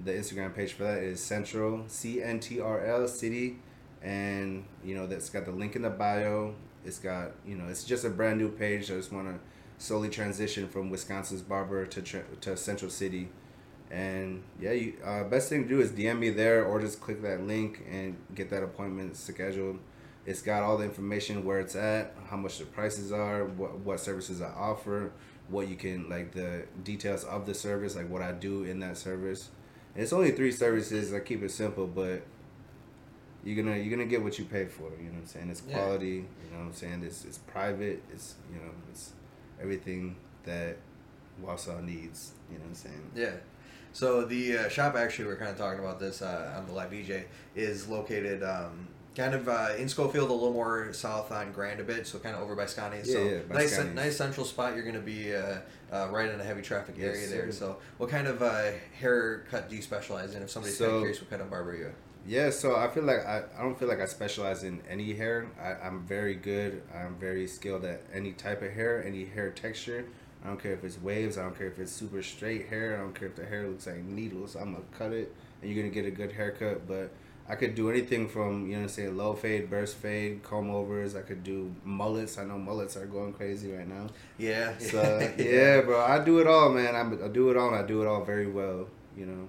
The 0.03 0.11
Instagram 0.11 0.55
page 0.55 0.73
for 0.73 0.83
that 0.83 1.03
is 1.03 1.23
Central 1.23 1.83
C 1.87 2.21
N 2.21 2.39
T 2.39 2.59
R 2.59 2.83
L 2.83 3.07
City, 3.07 3.57
and 4.01 4.65
you 4.83 4.95
know 4.95 5.05
that's 5.05 5.29
got 5.29 5.45
the 5.45 5.51
link 5.51 5.75
in 5.75 5.83
the 5.83 5.89
bio. 5.89 6.55
It's 6.85 6.99
got 6.99 7.31
you 7.45 7.55
know 7.55 7.67
it's 7.67 7.83
just 7.83 8.03
a 8.03 8.09
brand 8.09 8.39
new 8.39 8.49
page. 8.49 8.89
I 8.91 8.95
just 8.95 9.11
want 9.11 9.27
to 9.27 9.39
slowly 9.77 10.09
transition 10.09 10.67
from 10.67 10.89
Wisconsin's 10.89 11.41
barber 11.41 11.85
to 11.85 12.23
to 12.41 12.57
Central 12.57 12.89
City, 12.89 13.29
and 13.91 14.43
yeah, 14.59 14.71
you 14.71 14.93
uh, 15.05 15.23
best 15.25 15.49
thing 15.49 15.63
to 15.63 15.69
do 15.69 15.79
is 15.79 15.91
DM 15.91 16.19
me 16.19 16.29
there 16.31 16.65
or 16.65 16.81
just 16.81 16.99
click 16.99 17.21
that 17.21 17.45
link 17.45 17.83
and 17.89 18.15
get 18.33 18.49
that 18.49 18.63
appointment 18.63 19.15
scheduled. 19.15 19.79
It's 20.25 20.41
got 20.41 20.63
all 20.63 20.77
the 20.77 20.85
information 20.85 21.43
where 21.43 21.59
it's 21.59 21.75
at, 21.75 22.15
how 22.29 22.37
much 22.37 22.57
the 22.59 22.65
prices 22.65 23.11
are, 23.11 23.45
what 23.45 23.77
what 23.79 23.99
services 23.99 24.41
I 24.41 24.49
offer, 24.49 25.11
what 25.49 25.67
you 25.67 25.75
can 25.75 26.09
like 26.09 26.31
the 26.31 26.63
details 26.83 27.23
of 27.25 27.45
the 27.45 27.53
service, 27.53 27.95
like 27.95 28.09
what 28.09 28.21
I 28.21 28.31
do 28.31 28.63
in 28.63 28.79
that 28.79 28.97
service. 28.97 29.49
And 29.93 30.03
it's 30.03 30.13
only 30.13 30.31
three 30.31 30.51
services. 30.51 31.13
I 31.13 31.19
keep 31.19 31.43
it 31.43 31.51
simple, 31.51 31.87
but 31.87 32.23
you're 33.43 33.61
gonna 33.61 33.77
you're 33.77 33.91
gonna 33.91 34.07
get 34.09 34.23
what 34.23 34.39
you 34.39 34.45
pay 34.45 34.65
for. 34.65 34.89
You 34.97 35.07
know 35.07 35.13
what 35.15 35.19
I'm 35.21 35.27
saying? 35.27 35.49
It's 35.49 35.63
Yeah. 35.67 35.73
quality. 35.77 36.07
You 36.07 36.51
know 36.51 36.59
what 36.59 36.65
I'm 36.67 36.73
saying? 36.73 37.03
It's 37.03 37.25
it's 37.25 37.37
private. 37.39 38.01
It's 38.13 38.35
you 38.49 38.59
know 38.59 38.71
it's 38.91 39.11
everything 39.61 40.15
that 40.45 40.77
Wausau 41.43 41.83
needs. 41.83 42.31
You 42.49 42.57
know 42.59 42.63
what 42.63 42.69
I'm 42.69 42.75
saying? 42.75 43.11
Yeah. 43.15 43.31
So 43.91 44.23
the 44.25 44.57
uh, 44.57 44.69
shop 44.69 44.95
actually 44.95 45.25
we're 45.25 45.35
kind 45.35 45.51
of 45.51 45.57
talking 45.57 45.79
about 45.79 45.99
this 45.99 46.21
uh, 46.21 46.55
on 46.57 46.65
the 46.65 46.71
live 46.73 46.91
DJ 46.91 47.25
is 47.55 47.87
located 47.89 48.41
um, 48.41 48.87
kind 49.15 49.33
of 49.33 49.47
uh, 49.47 49.69
in 49.77 49.87
Schofield, 49.89 50.29
a 50.29 50.33
little 50.33 50.53
more 50.53 50.91
south 50.93 51.31
on 51.31 51.51
Grand 51.51 51.79
a 51.79 51.83
bit, 51.83 52.07
so 52.07 52.19
kind 52.19 52.35
of 52.35 52.41
over 52.41 52.55
by 52.55 52.65
Scotty's. 52.65 53.07
Yeah, 53.07 53.13
so 53.13 53.23
yeah, 53.23 53.39
by 53.49 53.55
nice, 53.55 53.79
nice 53.93 54.17
central 54.17 54.45
spot. 54.45 54.73
You're 54.75 54.83
going 54.83 54.95
to 54.95 55.01
be 55.01 55.35
uh, 55.35 55.57
uh, 55.91 56.07
right 56.11 56.29
in 56.29 56.39
a 56.39 56.43
heavy 56.43 56.61
traffic 56.61 56.95
Yes, 56.97 57.15
area 57.15 57.27
there. 57.27 57.51
sir. 57.51 57.59
So 57.59 57.77
what 57.97 58.09
kind 58.09 58.27
of 58.27 58.41
uh, 58.41 58.71
haircut 58.99 59.69
do 59.69 59.75
you 59.75 59.81
specialize 59.81 60.33
in? 60.35 60.41
If 60.41 60.49
somebody's 60.49 60.77
kind 60.77 60.89
So- 60.89 60.95
of 60.95 61.01
curious, 61.01 61.21
what 61.21 61.29
kind 61.29 61.41
of 61.41 61.49
barber 61.49 61.71
are 61.71 61.75
you? 61.75 61.91
Yeah, 62.25 62.51
so 62.51 62.77
I 62.77 62.87
feel 62.87 63.03
like 63.03 63.25
I, 63.25 63.43
I 63.57 63.61
don't 63.61 63.77
feel 63.77 63.89
like 63.89 63.99
I 63.99 64.05
specialize 64.05 64.63
in 64.63 64.79
any 64.89 65.13
hair. 65.13 65.45
I, 65.61 65.85
I'm 65.85 66.05
very 66.05 66.35
good. 66.35 66.81
I'm 66.95 67.15
very 67.15 67.45
skilled 67.47 67.83
at 67.83 68.01
any 68.13 68.31
type 68.31 68.61
of 68.61 68.71
hair, 68.71 69.03
any 69.05 69.25
hair 69.25 69.49
texture. 69.51 70.05
I 70.41 70.47
don't 70.47 70.57
care 70.61 70.71
if 70.71 70.85
it's 70.85 71.01
waves. 71.01 71.37
I 71.37 71.41
don't 71.43 71.57
care 71.57 71.67
if 71.67 71.79
it's 71.79 71.91
super 71.91 72.23
straight 72.23 72.67
hair. 72.69 72.95
I 72.95 72.99
don't 73.01 73.13
care 73.13 73.27
if 73.27 73.35
the 73.35 73.45
hair 73.45 73.67
looks 73.67 73.87
like 73.87 73.97
needles. 74.05 74.55
I'm 74.55 74.71
gonna 74.71 74.85
cut 74.97 75.11
it, 75.11 75.35
and 75.61 75.69
you're 75.69 75.83
gonna 75.83 75.93
get 75.93 76.05
a 76.05 76.11
good 76.11 76.31
haircut. 76.31 76.87
But 76.87 77.11
I 77.47 77.55
could 77.55 77.75
do 77.75 77.89
anything 77.89 78.29
from 78.29 78.69
you 78.69 78.79
know 78.79 78.87
say 78.87 79.09
low 79.09 79.33
fade, 79.33 79.69
burst 79.69 79.97
fade, 79.97 80.43
comb 80.43 80.69
overs. 80.69 81.15
I 81.15 81.21
could 81.21 81.43
do 81.43 81.73
mullets. 81.83 82.37
I 82.37 82.45
know 82.45 82.57
mullets 82.57 82.95
are 82.95 83.05
going 83.05 83.33
crazy 83.33 83.71
right 83.71 83.87
now. 83.87 84.07
Yeah. 84.37 84.77
So 84.77 85.01
yeah, 85.37 85.81
bro, 85.81 86.01
I 86.01 86.23
do 86.23 86.39
it 86.39 86.47
all, 86.47 86.69
man. 86.69 86.95
I'm, 86.95 87.23
I 87.23 87.27
do 87.27 87.49
it 87.49 87.57
all, 87.57 87.67
and 87.67 87.75
I 87.75 87.85
do 87.85 88.01
it 88.01 88.07
all 88.07 88.23
very 88.23 88.47
well. 88.47 88.87
You 89.17 89.25
know, 89.25 89.47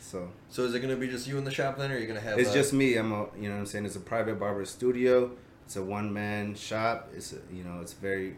so. 0.00 0.30
So 0.48 0.64
is 0.64 0.74
it 0.74 0.80
going 0.80 0.94
to 0.94 1.00
be 1.00 1.08
just 1.08 1.28
you 1.28 1.38
in 1.38 1.44
the 1.44 1.50
shop 1.50 1.78
then, 1.78 1.92
or 1.92 1.94
are 1.94 1.98
you 1.98 2.06
going 2.06 2.18
to 2.18 2.24
have? 2.24 2.38
It's 2.38 2.50
uh, 2.50 2.54
just 2.54 2.72
me. 2.72 2.96
I'm 2.96 3.12
a, 3.12 3.26
you 3.38 3.48
know 3.48 3.54
what 3.54 3.60
I'm 3.60 3.66
saying? 3.66 3.86
It's 3.86 3.96
a 3.96 4.00
private 4.00 4.38
barber 4.38 4.64
studio. 4.64 5.30
It's 5.64 5.76
a 5.76 5.82
one 5.82 6.12
man 6.12 6.54
shop. 6.54 7.10
It's, 7.14 7.32
a, 7.32 7.36
you 7.52 7.62
know, 7.62 7.80
it's 7.82 7.92
very, 7.92 8.36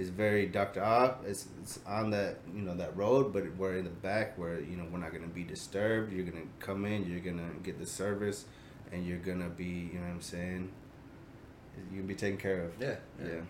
it's 0.00 0.08
very 0.10 0.46
ducked 0.46 0.78
off. 0.78 1.16
It's, 1.26 1.46
it's 1.62 1.78
on 1.86 2.10
that, 2.10 2.38
you 2.54 2.62
know, 2.62 2.74
that 2.74 2.96
road, 2.96 3.32
but 3.32 3.44
we're 3.56 3.76
in 3.76 3.84
the 3.84 3.90
back 3.90 4.38
where, 4.38 4.58
you 4.60 4.76
know, 4.76 4.86
we're 4.90 4.98
not 4.98 5.10
going 5.10 5.22
to 5.22 5.28
be 5.28 5.44
disturbed. 5.44 6.12
You're 6.12 6.24
going 6.24 6.42
to 6.42 6.48
come 6.66 6.84
in, 6.86 7.08
you're 7.08 7.20
going 7.20 7.38
to 7.38 7.62
get 7.62 7.78
the 7.78 7.86
service 7.86 8.46
and 8.92 9.06
you're 9.06 9.18
gonna 9.18 9.48
be, 9.48 9.64
you 9.92 9.98
know 9.98 10.06
what 10.06 10.14
I'm 10.14 10.20
saying. 10.20 10.70
You 11.92 11.98
can 11.98 12.06
be 12.06 12.14
taken 12.14 12.38
care 12.38 12.64
of. 12.64 12.72
Yeah, 12.80 12.96
yeah. 13.20 13.28
yeah. 13.28 13.40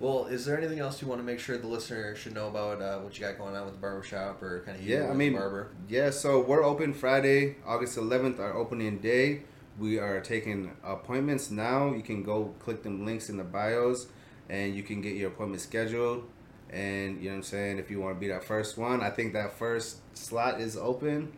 Well, 0.00 0.26
is 0.26 0.44
there 0.44 0.58
anything 0.58 0.80
else 0.80 1.00
you 1.00 1.06
want 1.06 1.20
to 1.20 1.24
make 1.24 1.38
sure 1.38 1.56
the 1.58 1.68
listener 1.68 2.16
should 2.16 2.34
know 2.34 2.48
about 2.48 2.82
uh, 2.82 2.98
what 2.98 3.16
you 3.16 3.24
got 3.24 3.38
going 3.38 3.54
on 3.54 3.66
with 3.66 3.74
the 3.74 3.80
barbershop 3.80 4.42
or 4.42 4.60
kind 4.66 4.78
of 4.78 4.84
Yeah, 4.84 5.08
I 5.08 5.14
mean, 5.14 5.34
barber? 5.34 5.68
yeah. 5.88 6.10
So 6.10 6.40
we're 6.40 6.64
open 6.64 6.92
Friday, 6.92 7.56
August 7.64 7.96
11th, 7.96 8.40
our 8.40 8.54
opening 8.54 8.98
day. 8.98 9.42
We 9.78 9.98
are 9.98 10.20
taking 10.20 10.72
appointments 10.82 11.50
now. 11.50 11.92
You 11.92 12.02
can 12.02 12.22
go 12.24 12.54
click 12.58 12.82
them 12.82 13.06
links 13.06 13.28
in 13.30 13.36
the 13.36 13.44
bios, 13.44 14.08
and 14.52 14.76
you 14.76 14.82
can 14.84 15.00
get 15.00 15.16
your 15.16 15.28
appointment 15.30 15.62
scheduled. 15.62 16.28
And 16.70 17.18
you 17.18 17.24
know 17.24 17.30
what 17.30 17.36
I'm 17.38 17.42
saying. 17.42 17.78
If 17.78 17.90
you 17.90 18.00
want 18.00 18.16
to 18.16 18.20
be 18.20 18.28
that 18.28 18.44
first 18.44 18.78
one, 18.78 19.02
I 19.02 19.10
think 19.10 19.32
that 19.32 19.58
first 19.58 19.98
slot 20.16 20.60
is 20.60 20.76
open. 20.76 21.32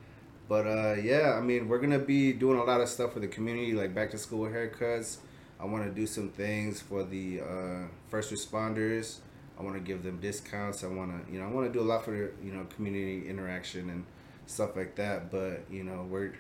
But 0.49 0.67
uh, 0.67 0.95
yeah, 1.03 1.35
I 1.39 1.41
mean, 1.41 1.69
we're 1.69 1.79
gonna 1.79 1.99
be 2.17 2.33
doing 2.33 2.59
a 2.59 2.65
lot 2.65 2.81
of 2.81 2.89
stuff 2.89 3.15
for 3.15 3.21
the 3.21 3.29
community, 3.29 3.73
like 3.73 3.95
back 3.95 4.11
to 4.11 4.19
school 4.19 4.47
haircuts. 4.47 5.19
I 5.59 5.65
want 5.65 5.85
to 5.85 5.91
do 5.91 6.07
some 6.07 6.29
things 6.29 6.83
for 6.83 7.05
the 7.05 7.41
uh, 7.41 7.87
first 8.11 8.33
responders. 8.33 9.19
I 9.59 9.63
want 9.63 9.77
to 9.77 9.81
give 9.81 10.03
them 10.03 10.19
discounts. 10.21 10.85
I 10.85 10.89
want 10.89 11.11
to, 11.27 11.33
you 11.33 11.39
know, 11.41 11.47
I 11.47 11.51
want 11.51 11.67
to 11.67 11.73
do 11.73 11.81
a 11.81 11.89
lot 11.93 12.05
for 12.05 12.15
you 12.15 12.53
know 12.53 12.65
community 12.77 13.29
interaction 13.29 13.89
and 13.91 14.05
stuff 14.47 14.77
like 14.77 14.97
that. 14.97 15.31
But 15.31 15.63
you 15.71 15.85
know, 15.85 16.07
we're 16.11 16.33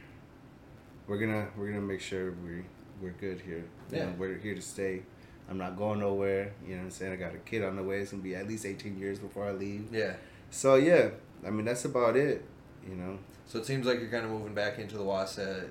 we're 1.06 1.18
gonna 1.18 1.48
we're 1.56 1.68
gonna 1.68 1.80
make 1.80 2.00
sure 2.00 2.32
we 2.44 2.64
we're 3.00 3.14
good 3.20 3.40
here. 3.40 3.64
You 3.90 3.98
Yeah. 3.98 4.04
know, 4.06 4.14
we're 4.18 4.36
here 4.38 4.54
to 4.54 4.62
stay. 4.62 5.02
I'm 5.50 5.58
not 5.58 5.76
going 5.76 6.00
nowhere. 6.00 6.52
You 6.66 6.72
know 6.74 6.78
what 6.78 6.84
I'm 6.86 6.90
saying? 6.90 7.12
I 7.12 7.16
got 7.16 7.34
a 7.34 7.38
kid 7.38 7.62
on 7.64 7.76
the 7.76 7.82
way. 7.82 7.98
It's 8.00 8.10
gonna 8.10 8.22
be 8.22 8.34
at 8.34 8.48
least 8.48 8.64
18 8.64 8.98
years 8.98 9.18
before 9.18 9.46
I 9.46 9.52
leave. 9.52 9.88
Yeah. 9.92 10.14
So 10.50 10.76
yeah, 10.76 11.10
I 11.46 11.50
mean 11.50 11.64
that's 11.64 11.84
about 11.84 12.16
it. 12.16 12.44
You 12.88 12.96
know. 12.96 13.18
So 13.46 13.58
it 13.58 13.66
seems 13.66 13.86
like 13.86 14.00
you're 14.00 14.08
kind 14.10 14.24
of 14.24 14.30
moving 14.30 14.54
back 14.54 14.78
into 14.78 14.96
the 14.96 15.04
Wausau. 15.04 15.68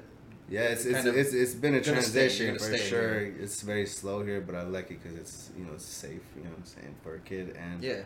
Yeah, 0.50 0.62
it's 0.64 0.86
it's, 0.86 1.06
it's, 1.06 1.34
it's 1.34 1.56
been 1.56 1.74
a 1.76 1.80
gonna 1.82 2.02
stay- 2.02 2.28
transition 2.28 2.54
for 2.60 2.64
stay 2.66 2.78
sure. 2.78 3.20
It's 3.24 3.62
very 3.62 3.86
slow 3.88 4.24
here, 4.24 4.42
but 4.42 4.56
I 4.56 4.64
like 4.64 4.92
it 4.92 5.02
because 5.02 5.18
it's 5.18 5.50
you 5.58 5.64
know 5.66 5.72
it's 5.74 5.86
safe. 5.86 6.22
You 6.36 6.44
know 6.44 6.50
what 6.52 6.60
I'm 6.60 6.66
saying 6.66 6.96
for 7.02 7.16
a 7.16 7.20
kid 7.20 7.56
and 7.58 7.82
Yeah. 7.84 8.02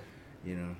you 0.45 0.55
know 0.55 0.75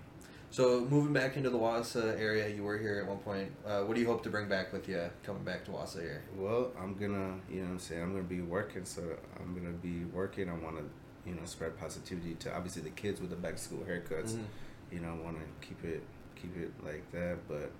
So 0.49 0.79
moving 0.89 1.13
back 1.13 1.35
into 1.37 1.49
the 1.49 1.57
Wausau 1.57 2.19
area, 2.19 2.47
you 2.47 2.63
were 2.63 2.77
here 2.77 2.99
at 3.01 3.07
one 3.07 3.17
point. 3.19 3.51
Uh, 3.65 3.81
what 3.81 3.95
do 3.95 4.01
you 4.01 4.07
hope 4.07 4.23
to 4.23 4.29
bring 4.29 4.47
back 4.47 4.71
with 4.73 4.87
you 4.87 5.01
coming 5.23 5.43
back 5.43 5.65
to 5.65 5.71
Wausau 5.71 6.01
here? 6.01 6.23
well 6.35 6.71
I'm 6.79 6.95
gonna 6.95 7.35
you 7.49 7.57
know 7.61 7.65
what 7.65 7.71
I'm 7.73 7.79
saying 7.79 8.01
I'm 8.01 8.11
gonna 8.11 8.23
be 8.23 8.41
working 8.41 8.85
so 8.85 9.01
I'm 9.39 9.53
gonna 9.53 9.75
be 9.75 10.05
working. 10.05 10.49
I 10.49 10.53
want 10.53 10.77
to 10.77 10.83
you 11.29 11.35
know 11.35 11.41
spread 11.45 11.77
positivity 11.77 12.35
to 12.35 12.55
obviously 12.55 12.81
the 12.81 12.89
kids 12.91 13.19
with 13.19 13.29
the 13.29 13.35
back 13.35 13.57
to 13.57 13.61
school 13.61 13.83
haircuts. 13.87 14.33
Mhm. 14.35 14.43
You 14.91 14.99
know 15.01 15.09
I 15.19 15.23
want 15.25 15.37
to 15.37 15.67
keep 15.67 15.83
it 15.83 16.01
keep 16.35 16.55
it 16.57 16.71
like 16.83 17.09
that, 17.11 17.37
but 17.47 17.71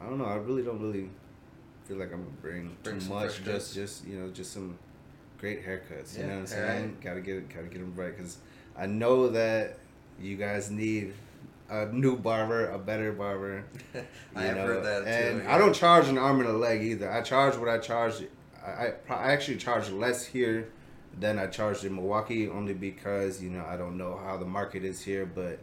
I 0.00 0.04
don't 0.08 0.18
know. 0.18 0.24
I 0.24 0.36
really 0.36 0.62
don't 0.62 0.80
really 0.80 1.10
feel 1.84 1.98
like 1.98 2.12
I'm 2.12 2.22
gonna 2.24 2.36
bring, 2.40 2.76
Bring 2.82 3.00
too 3.00 3.08
much. 3.10 3.44
Just 3.44 3.74
just 3.74 4.06
you 4.06 4.18
know 4.18 4.30
just 4.30 4.52
some 4.52 4.78
great 5.38 5.64
haircuts. 5.64 6.16
You 6.16 6.22
Yeah, 6.22 6.26
know 6.28 6.32
what 6.34 6.40
I'm 6.40 6.46
saying? 6.46 6.96
Gotta 7.02 7.20
get 7.20 7.36
it, 7.36 7.48
gotta 7.48 7.66
get 7.68 7.80
them 7.80 7.94
right 7.94 8.16
because 8.16 8.38
I 8.76 8.86
know 8.86 9.28
that 9.28 9.78
you 10.20 10.36
guys 10.36 10.70
need 10.70 11.12
a 11.68 11.86
new 11.86 12.16
barber, 12.16 12.70
a 12.70 12.78
better 12.78 13.12
barber. 13.12 13.64
I 14.34 14.42
have 14.42 14.56
know, 14.56 14.66
heard 14.66 14.84
that 14.84 15.04
too. 15.04 15.38
and. 15.38 15.48
I 15.48 15.58
don't 15.58 15.74
charge 15.74 16.08
an 16.08 16.18
arm 16.18 16.40
and 16.40 16.48
a 16.48 16.52
leg 16.52 16.82
either. 16.82 17.10
I 17.10 17.22
charge 17.22 17.56
what 17.56 17.68
I 17.68 17.78
charge. 17.78 18.14
I, 18.64 18.70
I, 18.70 18.92
I 19.14 19.32
actually 19.32 19.56
charge 19.58 19.90
less 19.90 20.24
here 20.24 20.70
than 21.18 21.38
I 21.38 21.46
charged 21.46 21.84
in 21.84 21.94
Milwaukee, 21.94 22.48
only 22.48 22.74
because 22.74 23.42
you 23.42 23.50
know 23.50 23.64
I 23.64 23.76
don't 23.76 23.96
know 23.98 24.18
how 24.24 24.36
the 24.36 24.46
market 24.46 24.84
is 24.84 25.00
here. 25.02 25.26
But 25.26 25.58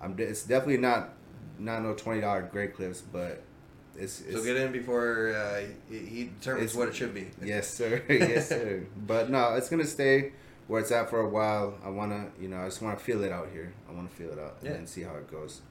I'm 0.00 0.14
it's 0.18 0.42
definitely 0.44 0.78
not 0.78 1.10
not 1.58 1.82
no 1.82 1.94
twenty 1.94 2.20
dollar 2.20 2.42
Great 2.42 2.74
Clips, 2.74 3.00
but 3.00 3.42
it's, 3.96 4.20
it's 4.20 4.34
So 4.36 4.44
get 4.44 4.56
in 4.56 4.72
before 4.72 5.34
uh, 5.34 5.60
he, 5.90 6.30
determines 6.38 6.70
It's- 6.70 6.74
what 6.76 6.88
it 6.88 6.94
should 6.94 7.12
be. 7.14 7.28
Yes, 7.42 7.68
sir. 7.68 8.02
yes, 8.08 8.48
sir. 8.48 8.86
But 9.06 9.30
no, 9.30 9.54
it's 9.54 9.68
gonna 9.68 9.84
stay 9.84 10.32
where 10.70 10.80
it's 10.80 10.92
at 10.92 11.10
for 11.10 11.20
a 11.20 11.28
while. 11.28 11.74
I 11.84 11.88
wanna, 11.90 12.28
you 12.40 12.46
know, 12.48 12.60
I 12.60 12.66
just 12.66 12.80
wanna 12.80 12.96
feel 12.96 13.24
it 13.24 13.32
out 13.32 13.48
here. 13.52 13.72
I 13.88 13.92
wanna 13.92 14.08
feel 14.08 14.30
it 14.30 14.38
out 14.38 14.56
Yeah. 14.62 14.70
and 14.72 14.88
see 14.88 15.02
how 15.02 15.16
it 15.16 15.28
goes. 15.30 15.62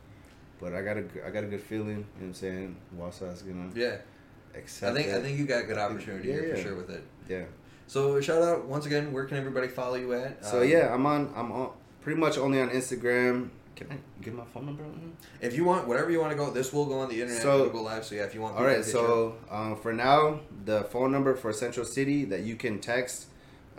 But 0.60 0.74
I 0.74 0.82
got 0.82 0.98
a, 0.98 1.04
I 1.26 1.30
got 1.30 1.46
a 1.46 1.48
good 1.48 1.62
feeling. 1.62 1.88
You 1.90 1.96
know 1.96 2.04
what 2.20 2.26
I'm 2.28 2.34
saying? 2.34 2.76
Wausau's 3.00 3.42
gonna 3.44 3.70
Yeah, 3.74 3.98
accept 4.54 4.92
I 4.92 4.96
think 4.96 5.08
it. 5.08 5.16
I 5.18 5.22
think 5.22 5.40
you 5.40 5.46
got 5.46 5.60
a 5.64 5.68
good 5.68 5.78
think- 5.78 5.90
opportunity 5.92 6.28
yeah, 6.28 6.36
here 6.42 6.56
for 6.56 6.62
sure 6.62 6.76
with 6.76 6.90
it. 6.90 7.04
yeah. 7.30 7.44
So 7.88 8.20
shout 8.20 8.42
out 8.44 8.66
once 8.66 8.86
again. 8.86 9.14
Where 9.14 9.24
can 9.26 9.38
everybody 9.38 9.68
follow 9.70 9.96
you 9.96 10.14
at? 10.14 10.44
So 10.46 10.62
Um, 10.62 10.68
yeah, 10.68 10.94
I'm 10.94 11.06
on. 11.06 11.32
I'm 11.36 11.50
on 11.54 11.72
pretty 12.02 12.20
much 12.20 12.38
only 12.38 12.60
on 12.60 12.70
Instagram. 12.70 13.50
Can 13.78 13.88
I 13.92 13.98
give 14.22 14.34
my 14.34 14.44
phone 14.54 14.66
number? 14.66 14.84
If 15.40 15.56
you 15.56 15.64
want 15.64 15.88
whatever 15.88 16.12
you 16.12 16.20
want 16.20 16.32
to 16.32 16.38
go, 16.38 16.52
this 16.52 16.74
will 16.74 16.86
go 16.88 17.00
on 17.00 17.08
the 17.10 17.22
internet. 17.22 17.42
So- 17.42 17.60
it'll 17.60 17.70
go 17.72 17.82
live. 17.84 18.04
So 18.04 18.16
yeah, 18.16 18.24
if 18.26 18.36
you 18.36 18.42
want. 18.42 18.58
All 18.58 18.66
right. 18.66 18.84
to 18.84 18.84
hit 18.84 18.94
you 18.94 19.00
up. 19.00 19.06
so 19.08 19.36
um, 19.50 19.76
for 19.78 19.94
now, 19.94 20.42
the 20.66 20.84
phone 20.84 21.12
number 21.14 21.34
for 21.36 21.54
Central 21.54 21.86
City 21.86 22.26
that 22.26 22.42
you 22.42 22.58
can 22.58 22.80
text, 22.80 23.28